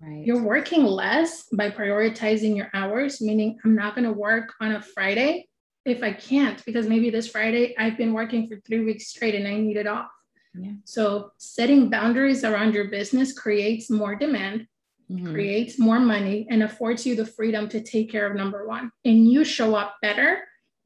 [0.00, 0.24] Right.
[0.24, 4.80] You're working less by prioritizing your hours, meaning I'm not going to work on a
[4.80, 5.48] Friday
[5.84, 9.46] if I can't, because maybe this Friday I've been working for three weeks straight and
[9.46, 10.08] I need it off.
[10.54, 10.72] Yeah.
[10.84, 14.66] So, setting boundaries around your business creates more demand,
[15.10, 15.32] mm-hmm.
[15.32, 18.90] creates more money, and affords you the freedom to take care of number one.
[19.04, 20.40] And you show up better.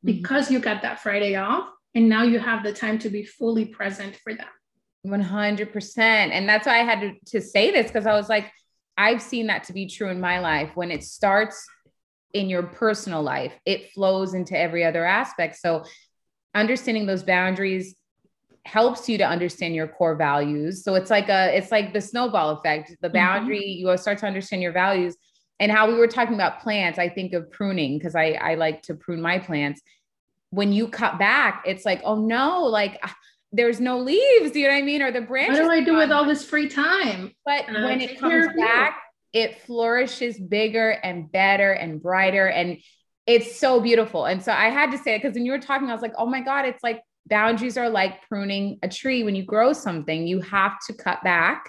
[0.04, 3.64] Because you got that Friday off and now you have the time to be fully
[3.64, 4.46] present for them.
[5.06, 5.98] 100%.
[5.98, 8.50] And that's why I had to, to say this because I was like,
[8.96, 10.70] I've seen that to be true in my life.
[10.74, 11.66] When it starts
[12.32, 15.56] in your personal life, it flows into every other aspect.
[15.56, 15.84] So,
[16.54, 17.96] understanding those boundaries
[18.64, 20.84] helps you to understand your core values.
[20.84, 22.94] So, it's like a, it's like the snowball effect.
[23.00, 23.16] The mm-hmm.
[23.16, 23.88] boundary, mm-hmm.
[23.88, 25.16] you start to understand your values
[25.60, 28.82] and how we were talking about plants, I think of pruning because I, I like
[28.82, 29.80] to prune my plants.
[30.50, 33.14] When you cut back, it's like, oh no, like ah,
[33.52, 34.54] there's no leaves.
[34.54, 35.02] You know what I mean?
[35.02, 35.58] Or the branches.
[35.58, 37.32] What do I do with all this free time?
[37.44, 38.98] But uh, when it comes back,
[39.32, 42.46] it flourishes bigger and better and brighter.
[42.48, 42.78] And
[43.26, 44.26] it's so beautiful.
[44.26, 46.14] And so I had to say it because when you were talking, I was like,
[46.18, 49.24] oh my God, it's like boundaries are like pruning a tree.
[49.24, 51.68] When you grow something, you have to cut back.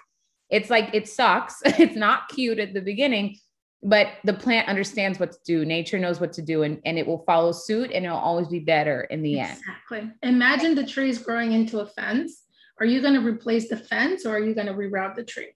[0.50, 1.62] It's like it sucks.
[1.66, 3.38] it's not cute at the beginning,
[3.86, 5.64] but the plant understands what to do.
[5.64, 8.60] Nature knows what to do and, and it will follow suit and it'll always be
[8.60, 10.00] better in the exactly.
[10.00, 10.08] end.
[10.08, 10.30] Exactly.
[10.30, 12.46] Imagine the trees growing into a fence.
[12.80, 15.54] Are you going to replace the fence or are you going to reroute the tree?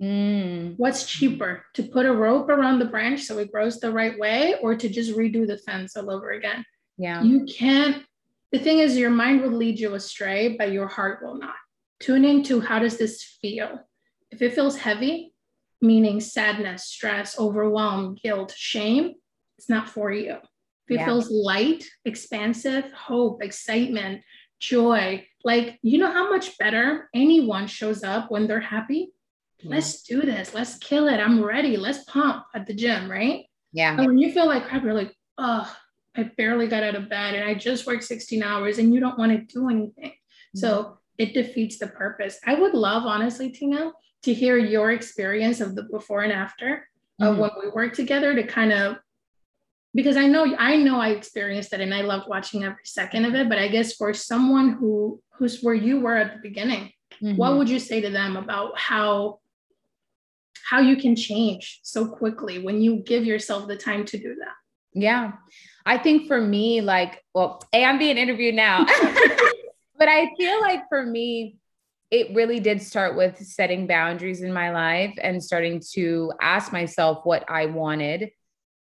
[0.00, 0.74] Mm.
[0.76, 4.54] what's cheaper to put a rope around the branch so it grows the right way
[4.62, 6.64] or to just redo the fence all over again?
[6.96, 7.22] Yeah.
[7.22, 8.04] You can't
[8.52, 11.56] the thing is your mind will lead you astray but your heart will not.
[11.98, 13.80] Tune into how does this feel?
[14.30, 15.32] If it feels heavy
[15.80, 19.14] meaning sadness, stress, overwhelm, guilt, shame,
[19.56, 20.32] it's not for you.
[20.32, 21.04] If it yeah.
[21.04, 24.22] feels light, expansive, hope, excitement,
[24.58, 29.12] joy, like you know how much better anyone shows up when they're happy?
[29.60, 29.70] Yeah.
[29.70, 30.54] Let's do this.
[30.54, 31.18] Let's kill it.
[31.18, 31.76] I'm ready.
[31.76, 33.44] Let's pump at the gym, right?
[33.72, 33.96] Yeah.
[33.96, 35.76] And when you feel like crap, you're like, oh,
[36.16, 39.18] I barely got out of bed and I just worked 16 hours and you don't
[39.18, 40.10] want to do anything.
[40.10, 40.58] Mm-hmm.
[40.58, 42.38] So it defeats the purpose.
[42.46, 43.92] I would love, honestly, Tina,
[44.22, 46.88] to hear your experience of the before and after
[47.20, 47.40] of mm-hmm.
[47.40, 48.96] when we worked together to kind of
[49.94, 53.34] because I know I know I experienced it and I loved watching every second of
[53.34, 53.48] it.
[53.48, 56.92] But I guess for someone who who's where you were at the beginning,
[57.22, 57.36] mm-hmm.
[57.36, 59.40] what would you say to them about how
[60.68, 64.54] how you can change so quickly when you give yourself the time to do that?
[64.92, 65.32] Yeah.
[65.86, 68.84] I think for me, like, well, hey, I'm being interviewed now.
[69.98, 71.56] but I feel like for me,
[72.10, 77.20] it really did start with setting boundaries in my life and starting to ask myself
[77.24, 78.30] what I wanted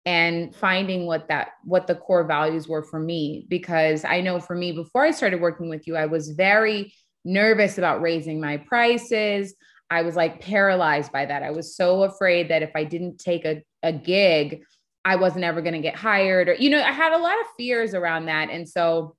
[0.04, 4.54] and finding what that what the core values were for me because I know for
[4.54, 9.54] me before I started working with you I was very nervous about raising my prices
[9.90, 11.42] I was like paralyzed by that.
[11.42, 14.64] I was so afraid that if I didn't take a, a gig,
[15.04, 17.46] I wasn't ever going to get hired or, you know, I had a lot of
[17.56, 18.50] fears around that.
[18.50, 19.14] And so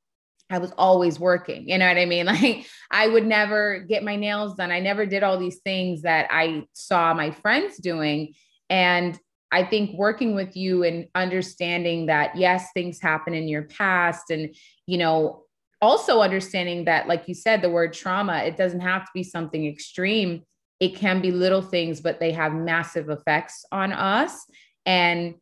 [0.50, 1.68] I was always working.
[1.68, 2.26] You know what I mean?
[2.38, 4.72] Like I would never get my nails done.
[4.72, 8.34] I never did all these things that I saw my friends doing.
[8.70, 9.18] And
[9.52, 14.54] I think working with you and understanding that, yes, things happen in your past and,
[14.86, 15.44] you know,
[15.82, 19.66] also understanding that, like you said, the word trauma, it doesn't have to be something
[19.66, 20.44] extreme.
[20.80, 24.46] It can be little things, but they have massive effects on us.
[24.86, 25.36] And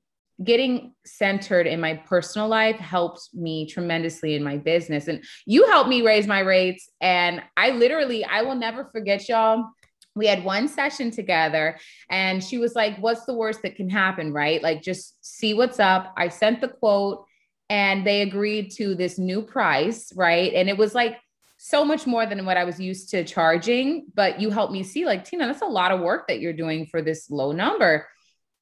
[0.43, 5.07] getting centered in my personal life helps me tremendously in my business.
[5.07, 6.89] And you helped me raise my rates.
[6.99, 9.65] And I literally, I will never forget y'all.
[10.15, 11.77] We had one session together
[12.09, 14.31] and she was like, What's the worst that can happen?
[14.31, 14.61] Right?
[14.61, 16.13] Like, just see what's up.
[16.17, 17.25] I sent the quote
[17.69, 20.53] and they agreed to this new price, right?
[20.53, 21.17] And it was like
[21.57, 24.05] so much more than what I was used to charging.
[24.13, 26.85] But you helped me see, like, Tina, that's a lot of work that you're doing
[26.85, 28.07] for this low number.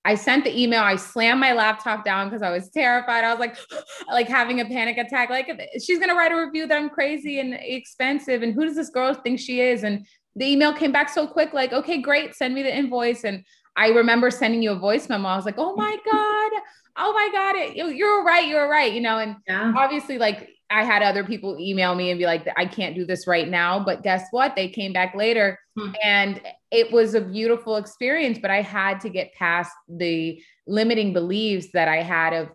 [0.06, 0.82] I sent the email.
[0.82, 3.24] I slammed my laptop down because I was terrified.
[3.24, 3.58] I was like,
[4.08, 5.30] like having a panic attack.
[5.30, 5.50] Like
[5.82, 9.14] she's gonna write a review that I'm crazy and expensive, and who does this girl
[9.14, 9.84] think she is?
[9.84, 11.54] And the email came back so quick.
[11.54, 13.24] Like, okay, great, send me the invoice.
[13.24, 13.44] And
[13.76, 15.30] I remember sending you a voice memo.
[15.30, 16.62] I was like, oh my god,
[16.98, 18.92] oh my god, it, you're right, you're right.
[18.92, 19.74] You know, and yeah.
[19.76, 23.28] obviously, like I had other people email me and be like, I can't do this
[23.28, 23.84] right now.
[23.84, 24.56] But guess what?
[24.56, 25.92] They came back later hmm.
[26.04, 28.40] and it was a beautiful experience.
[28.40, 32.50] But I had to get past the limiting beliefs that I had of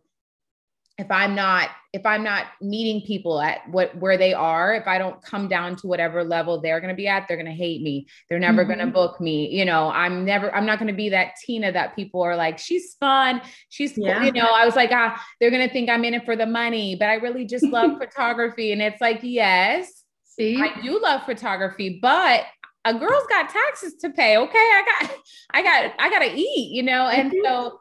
[0.99, 4.99] if I'm not if I'm not meeting people at what where they are, if I
[4.99, 7.82] don't come down to whatever level they're going to be at, they're going to hate
[7.82, 8.09] me.
[8.28, 8.74] They're never mm-hmm.
[8.74, 9.49] going to book me.
[9.49, 12.59] You know, I'm never I'm not going to be that Tina that people are like,
[12.59, 14.24] she's fun, she's yeah.
[14.24, 16.46] you know, I was like, ah, they're going to think I'm in it for the
[16.46, 20.05] money, but I really just love photography and it's like, yes.
[20.24, 20.61] See?
[20.61, 22.44] I do love photography, but
[22.84, 24.36] a girl's got taxes to pay.
[24.36, 25.16] Okay, I got
[25.51, 27.09] I got I got to eat, you know.
[27.09, 27.80] And so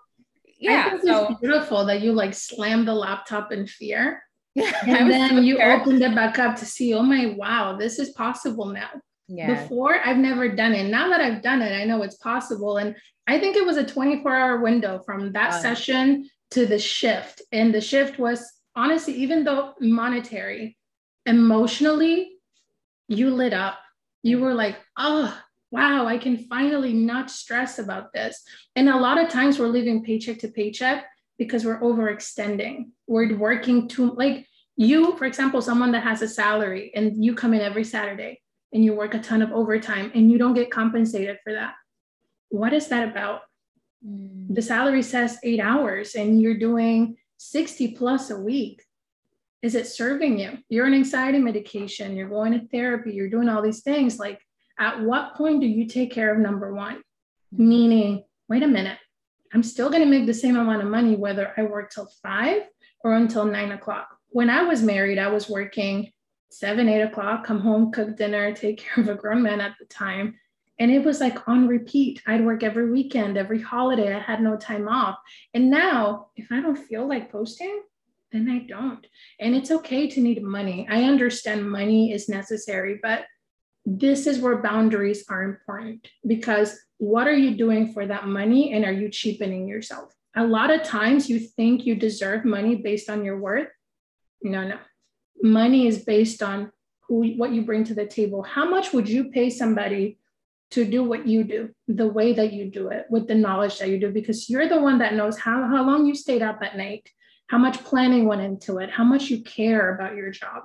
[0.58, 4.24] yeah, so it's beautiful that you like slammed the laptop in fear.
[4.56, 8.66] and then you opened it back up to see, oh my wow, this is possible
[8.66, 8.90] now.
[9.28, 9.62] Yeah.
[9.62, 10.90] Before I've never done it.
[10.90, 12.78] Now that I've done it, I know it's possible.
[12.78, 12.96] And
[13.28, 17.42] I think it was a 24 hour window from that session to the shift.
[17.52, 20.78] And the shift was honestly, even though monetary,
[21.26, 22.32] emotionally,
[23.08, 23.78] you lit up.
[24.24, 25.38] You were like, oh,
[25.72, 28.44] wow, I can finally not stress about this.
[28.76, 31.06] And a lot of times we're living paycheck to paycheck
[31.38, 32.90] because we're overextending.
[33.06, 37.54] We're working too, like you, for example, someone that has a salary and you come
[37.54, 38.42] in every Saturday
[38.72, 41.74] and you work a ton of overtime and you don't get compensated for that.
[42.50, 43.42] What is that about?
[44.06, 44.54] Mm.
[44.54, 48.84] The salary says eight hours and you're doing 60 plus a week.
[49.62, 50.60] Is it serving you?
[50.70, 54.20] You're on anxiety medication, you're going to therapy, you're doing all these things.
[54.20, 54.40] Like,
[54.80, 57.02] at what point do you take care of number one?
[57.56, 57.70] Hmm.
[57.70, 58.98] Meaning, wait a minute,
[59.54, 62.64] I'm still going to make the same amount of money whether I work till five
[63.04, 64.10] or until nine o'clock.
[64.30, 66.12] When I was married, I was working
[66.50, 69.86] seven, eight o'clock, come home, cook dinner, take care of a grown man at the
[69.86, 70.36] time.
[70.80, 72.22] And it was like on repeat.
[72.28, 74.14] I'd work every weekend, every holiday.
[74.14, 75.18] I had no time off.
[75.54, 77.82] And now, if I don't feel like posting,
[78.32, 79.06] then I don't.
[79.40, 80.88] And it's okay to need money.
[80.90, 83.26] I understand money is necessary, but
[83.90, 88.84] this is where boundaries are important because what are you doing for that money and
[88.84, 90.14] are you cheapening yourself?
[90.36, 93.70] A lot of times you think you deserve money based on your worth.
[94.42, 94.78] No, no.
[95.42, 96.70] Money is based on
[97.08, 98.44] who what you bring to the table.
[98.44, 100.20] How much would you pay somebody
[100.72, 103.88] to do what you do, the way that you do it, with the knowledge that
[103.88, 106.76] you do, because you're the one that knows how, how long you stayed up at
[106.76, 107.10] night,
[107.48, 110.64] how much planning went into it, how much you care about your job.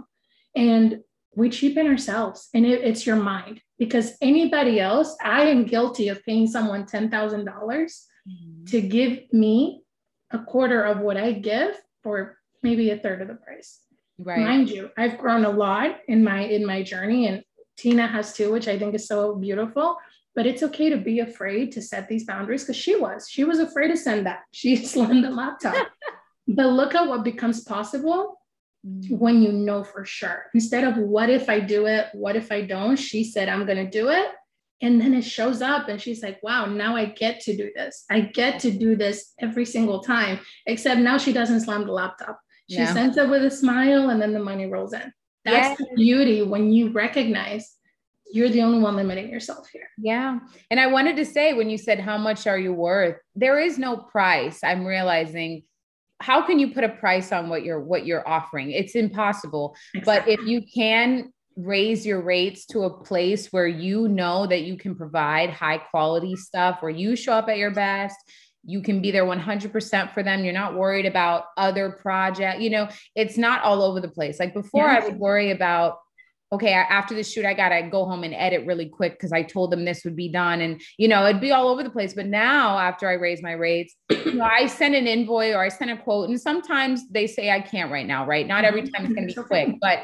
[0.57, 1.03] And
[1.35, 6.23] we cheapen ourselves and it, it's your mind because anybody else i am guilty of
[6.25, 8.65] paying someone $10000 mm-hmm.
[8.67, 9.83] to give me
[10.31, 13.81] a quarter of what i give for maybe a third of the price
[14.19, 17.43] right mind you i've grown a lot in my in my journey and
[17.77, 19.97] tina has too which i think is so beautiful
[20.35, 23.59] but it's okay to be afraid to set these boundaries because she was she was
[23.59, 25.89] afraid to send that she slammed the laptop
[26.49, 28.41] but look at what becomes possible.
[28.85, 29.17] Mm.
[29.19, 30.47] when you know for sure.
[30.55, 32.07] Instead of what if I do it?
[32.15, 32.97] What if I don't?
[32.97, 34.27] She said, I'm going to do it.
[34.81, 38.05] And then it shows up and she's like, wow, now I get to do this.
[38.11, 42.41] I get to do this every single time, except now she doesn't slam the laptop.
[42.69, 45.13] She sends it with a smile and then the money rolls in.
[45.45, 45.75] That's yeah.
[45.79, 47.77] the beauty when you recognize
[48.33, 49.89] you're the only one limiting yourself here.
[49.99, 50.39] Yeah.
[50.71, 53.19] And I wanted to say, when you said, How much are you worth?
[53.35, 54.61] There is no price.
[54.65, 55.65] I'm realizing
[56.23, 58.71] how can you put a price on what you're what you're offering?
[58.71, 59.77] It's impossible.
[59.95, 60.37] Exactly.
[60.37, 64.77] but if you can raise your rates to a place where you know that you
[64.77, 68.17] can provide high quality stuff, where you show up at your best,
[68.65, 72.89] you can be there 100% for them you're not worried about other project you know
[73.17, 74.39] it's not all over the place.
[74.39, 75.99] Like before i would worry about
[76.53, 79.71] okay after the shoot i gotta go home and edit really quick because i told
[79.71, 82.13] them this would be done and you know it'd be all over the place.
[82.15, 85.69] But now after i raise my rates you know, i send an invoice or i
[85.69, 88.47] send a quote and sometimes they say i can't right now right?
[88.47, 88.95] Not every mm-hmm.
[88.95, 90.01] time it's going to be quick but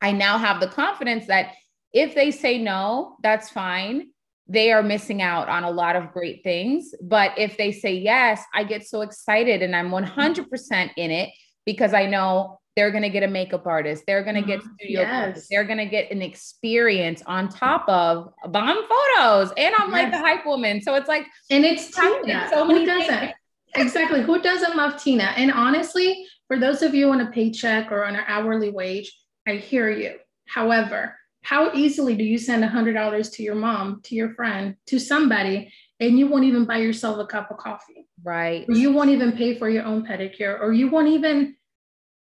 [0.00, 1.54] i now have the confidence that
[1.92, 4.08] if they say no that's fine.
[4.48, 6.92] They are missing out on a lot of great things.
[7.00, 11.30] But if they say yes, I get so excited and I'm 100% in it
[11.64, 14.74] because I know they're going to get a makeup artist, they're going to get mm-hmm.
[14.78, 15.46] studio, yes.
[15.50, 19.52] they're going to get an experience on top of bomb photos.
[19.56, 19.92] And I'm yes.
[19.92, 20.80] like the hype woman.
[20.80, 22.48] So it's like, and it's Tina.
[22.50, 23.32] So Who doesn't?
[23.74, 24.22] exactly.
[24.22, 25.34] Who doesn't love Tina?
[25.36, 29.12] And honestly, for those of you on a paycheck or on an hourly wage,
[29.46, 30.16] I hear you.
[30.46, 35.72] However, how easily do you send $100 to your mom, to your friend, to somebody,
[35.98, 38.06] and you won't even buy yourself a cup of coffee?
[38.22, 38.64] Right.
[38.68, 41.56] Or you won't even pay for your own pedicure, or you won't even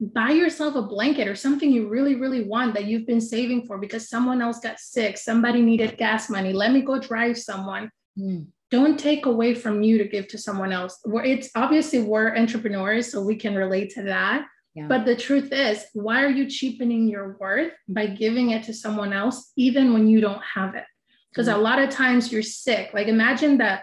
[0.01, 3.79] buy yourself a blanket or something you really, really want that you've been saving for
[3.79, 6.53] because someone else got sick, somebody needed gas money.
[6.53, 7.91] Let me go drive someone.
[8.19, 8.47] Mm.
[8.71, 10.99] Don't take away from you to give to someone else.
[11.05, 14.47] where It's obviously we're entrepreneurs, so we can relate to that.
[14.87, 19.13] But the truth is, why are you cheapening your worth by giving it to someone
[19.13, 20.85] else, even when you don't have it?
[21.33, 21.59] Because mm-hmm.
[21.59, 22.91] a lot of times you're sick.
[22.95, 23.83] Like imagine that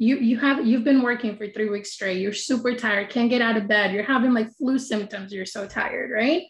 [0.00, 2.22] you you have you've been working for three weeks straight.
[2.22, 3.92] You're super tired, can't get out of bed.
[3.92, 5.30] You're having like flu symptoms.
[5.30, 6.44] You're so tired, right?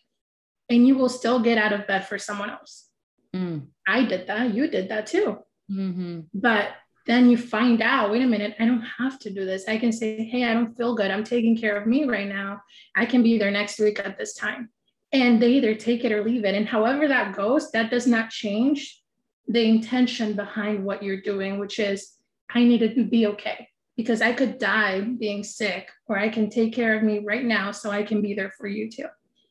[0.68, 2.88] And you will still get out of bed for someone else.
[3.34, 3.66] Mm.
[3.88, 4.54] I did that.
[4.54, 5.38] You did that too.
[5.68, 6.20] Mm-hmm.
[6.32, 6.68] But
[7.06, 9.90] then you find out wait a minute i don't have to do this i can
[9.90, 12.60] say hey i don't feel good i'm taking care of me right now
[12.94, 14.68] i can be there next week at this time
[15.10, 18.28] and they either take it or leave it and however that goes that does not
[18.28, 19.02] change
[19.48, 22.19] the intention behind what you're doing which is
[22.54, 26.72] i need to be okay because i could die being sick or i can take
[26.72, 29.06] care of me right now so i can be there for you too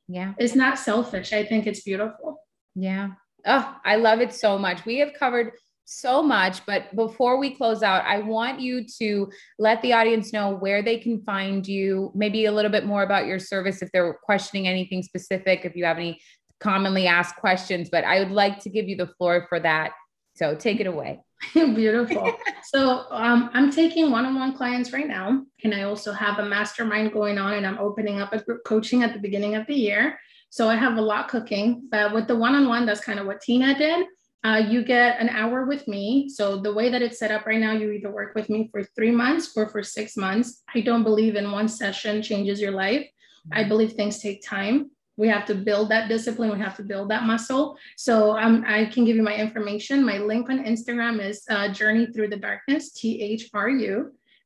[0.07, 2.41] yeah it's not selfish i think it's beautiful
[2.75, 3.09] yeah
[3.45, 5.51] oh i love it so much we have covered
[5.89, 6.63] so much.
[6.67, 10.99] But before we close out, I want you to let the audience know where they
[10.99, 15.01] can find you, maybe a little bit more about your service if they're questioning anything
[15.01, 16.19] specific, if you have any
[16.59, 17.89] commonly asked questions.
[17.89, 19.93] But I would like to give you the floor for that.
[20.35, 21.21] So take it away.
[21.53, 22.33] Beautiful.
[22.63, 27.37] so um, I'm taking one-on-one clients right now, and I also have a mastermind going
[27.37, 30.19] on, and I'm opening up a group coaching at the beginning of the year.
[30.49, 33.77] So I have a lot cooking, but with the one-on-one, that's kind of what Tina
[33.77, 34.07] did.
[34.43, 36.29] Uh, you get an hour with me.
[36.29, 38.83] So the way that it's set up right now, you either work with me for
[38.95, 40.63] three months or for six months.
[40.73, 43.05] I don't believe in one session changes your life.
[43.51, 43.69] I mm-hmm.
[43.69, 44.91] believe things take time.
[45.19, 46.49] We have to build that discipline.
[46.49, 47.77] We have to build that muscle.
[47.97, 48.13] So
[48.43, 50.05] um, I can give you my information.
[50.13, 53.93] My link on Instagram is uh, Journey Through the Darkness, T H R U.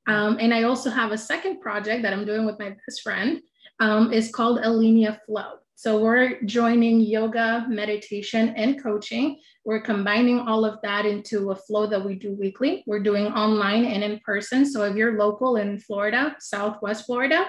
[0.07, 3.39] Um, and I also have a second project that I'm doing with my best friend.
[3.79, 5.51] Um, it's called Alinea Flow.
[5.75, 9.39] So we're joining yoga, meditation, and coaching.
[9.65, 12.83] We're combining all of that into a flow that we do weekly.
[12.87, 14.65] We're doing online and in person.
[14.65, 17.41] So if you're local in Florida, Southwest Florida,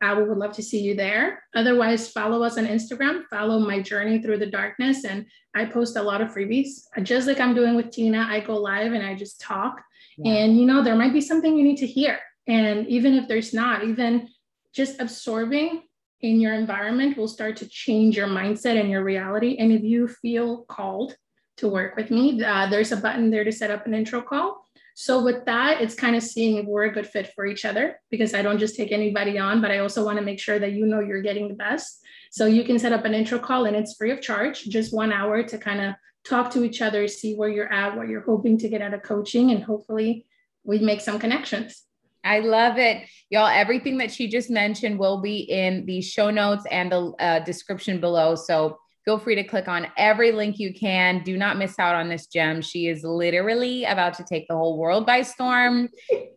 [0.00, 1.42] uh, we would love to see you there.
[1.54, 5.04] Otherwise, follow us on Instagram, follow my journey through the darkness.
[5.04, 6.82] And I post a lot of freebies.
[7.02, 9.80] Just like I'm doing with Tina, I go live and I just talk.
[10.16, 10.32] Yeah.
[10.32, 12.18] And, you know, there might be something you need to hear.
[12.46, 14.28] And even if there's not, even
[14.72, 15.82] just absorbing
[16.20, 19.56] in your environment will start to change your mindset and your reality.
[19.58, 21.16] And if you feel called
[21.58, 24.64] to work with me, uh, there's a button there to set up an intro call.
[25.00, 28.00] So with that, it's kind of seeing if we're a good fit for each other
[28.10, 30.72] because I don't just take anybody on, but I also want to make sure that
[30.72, 32.00] you know you're getting the best.
[32.32, 35.12] So you can set up an intro call and it's free of charge, just one
[35.12, 35.94] hour to kind of
[36.24, 39.04] talk to each other, see where you're at, what you're hoping to get out of
[39.04, 40.26] coaching, and hopefully
[40.64, 41.84] we make some connections.
[42.24, 43.06] I love it.
[43.30, 47.38] Y'all, everything that she just mentioned will be in the show notes and the uh,
[47.44, 48.34] description below.
[48.34, 51.22] So feel free to click on every link you can.
[51.22, 52.60] Do not miss out on this gem.
[52.60, 55.88] She is literally about to take the whole world by storm.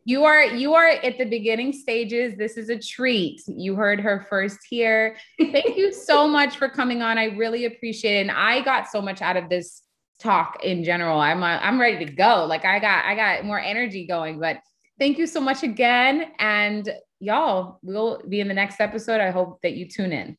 [0.06, 2.38] You are you are at the beginning stages.
[2.38, 3.42] This is a treat.
[3.46, 5.18] You heard her first here.
[5.38, 7.18] Thank you so much for coming on.
[7.18, 8.22] I really appreciate it.
[8.22, 9.82] And I got so much out of this
[10.22, 11.20] talk in general.
[11.20, 12.46] I'm uh, I'm ready to go.
[12.46, 14.62] Like I got I got more energy going, but
[14.98, 16.32] Thank you so much again.
[16.38, 16.88] And
[17.20, 19.20] y'all, we'll be in the next episode.
[19.20, 20.38] I hope that you tune in.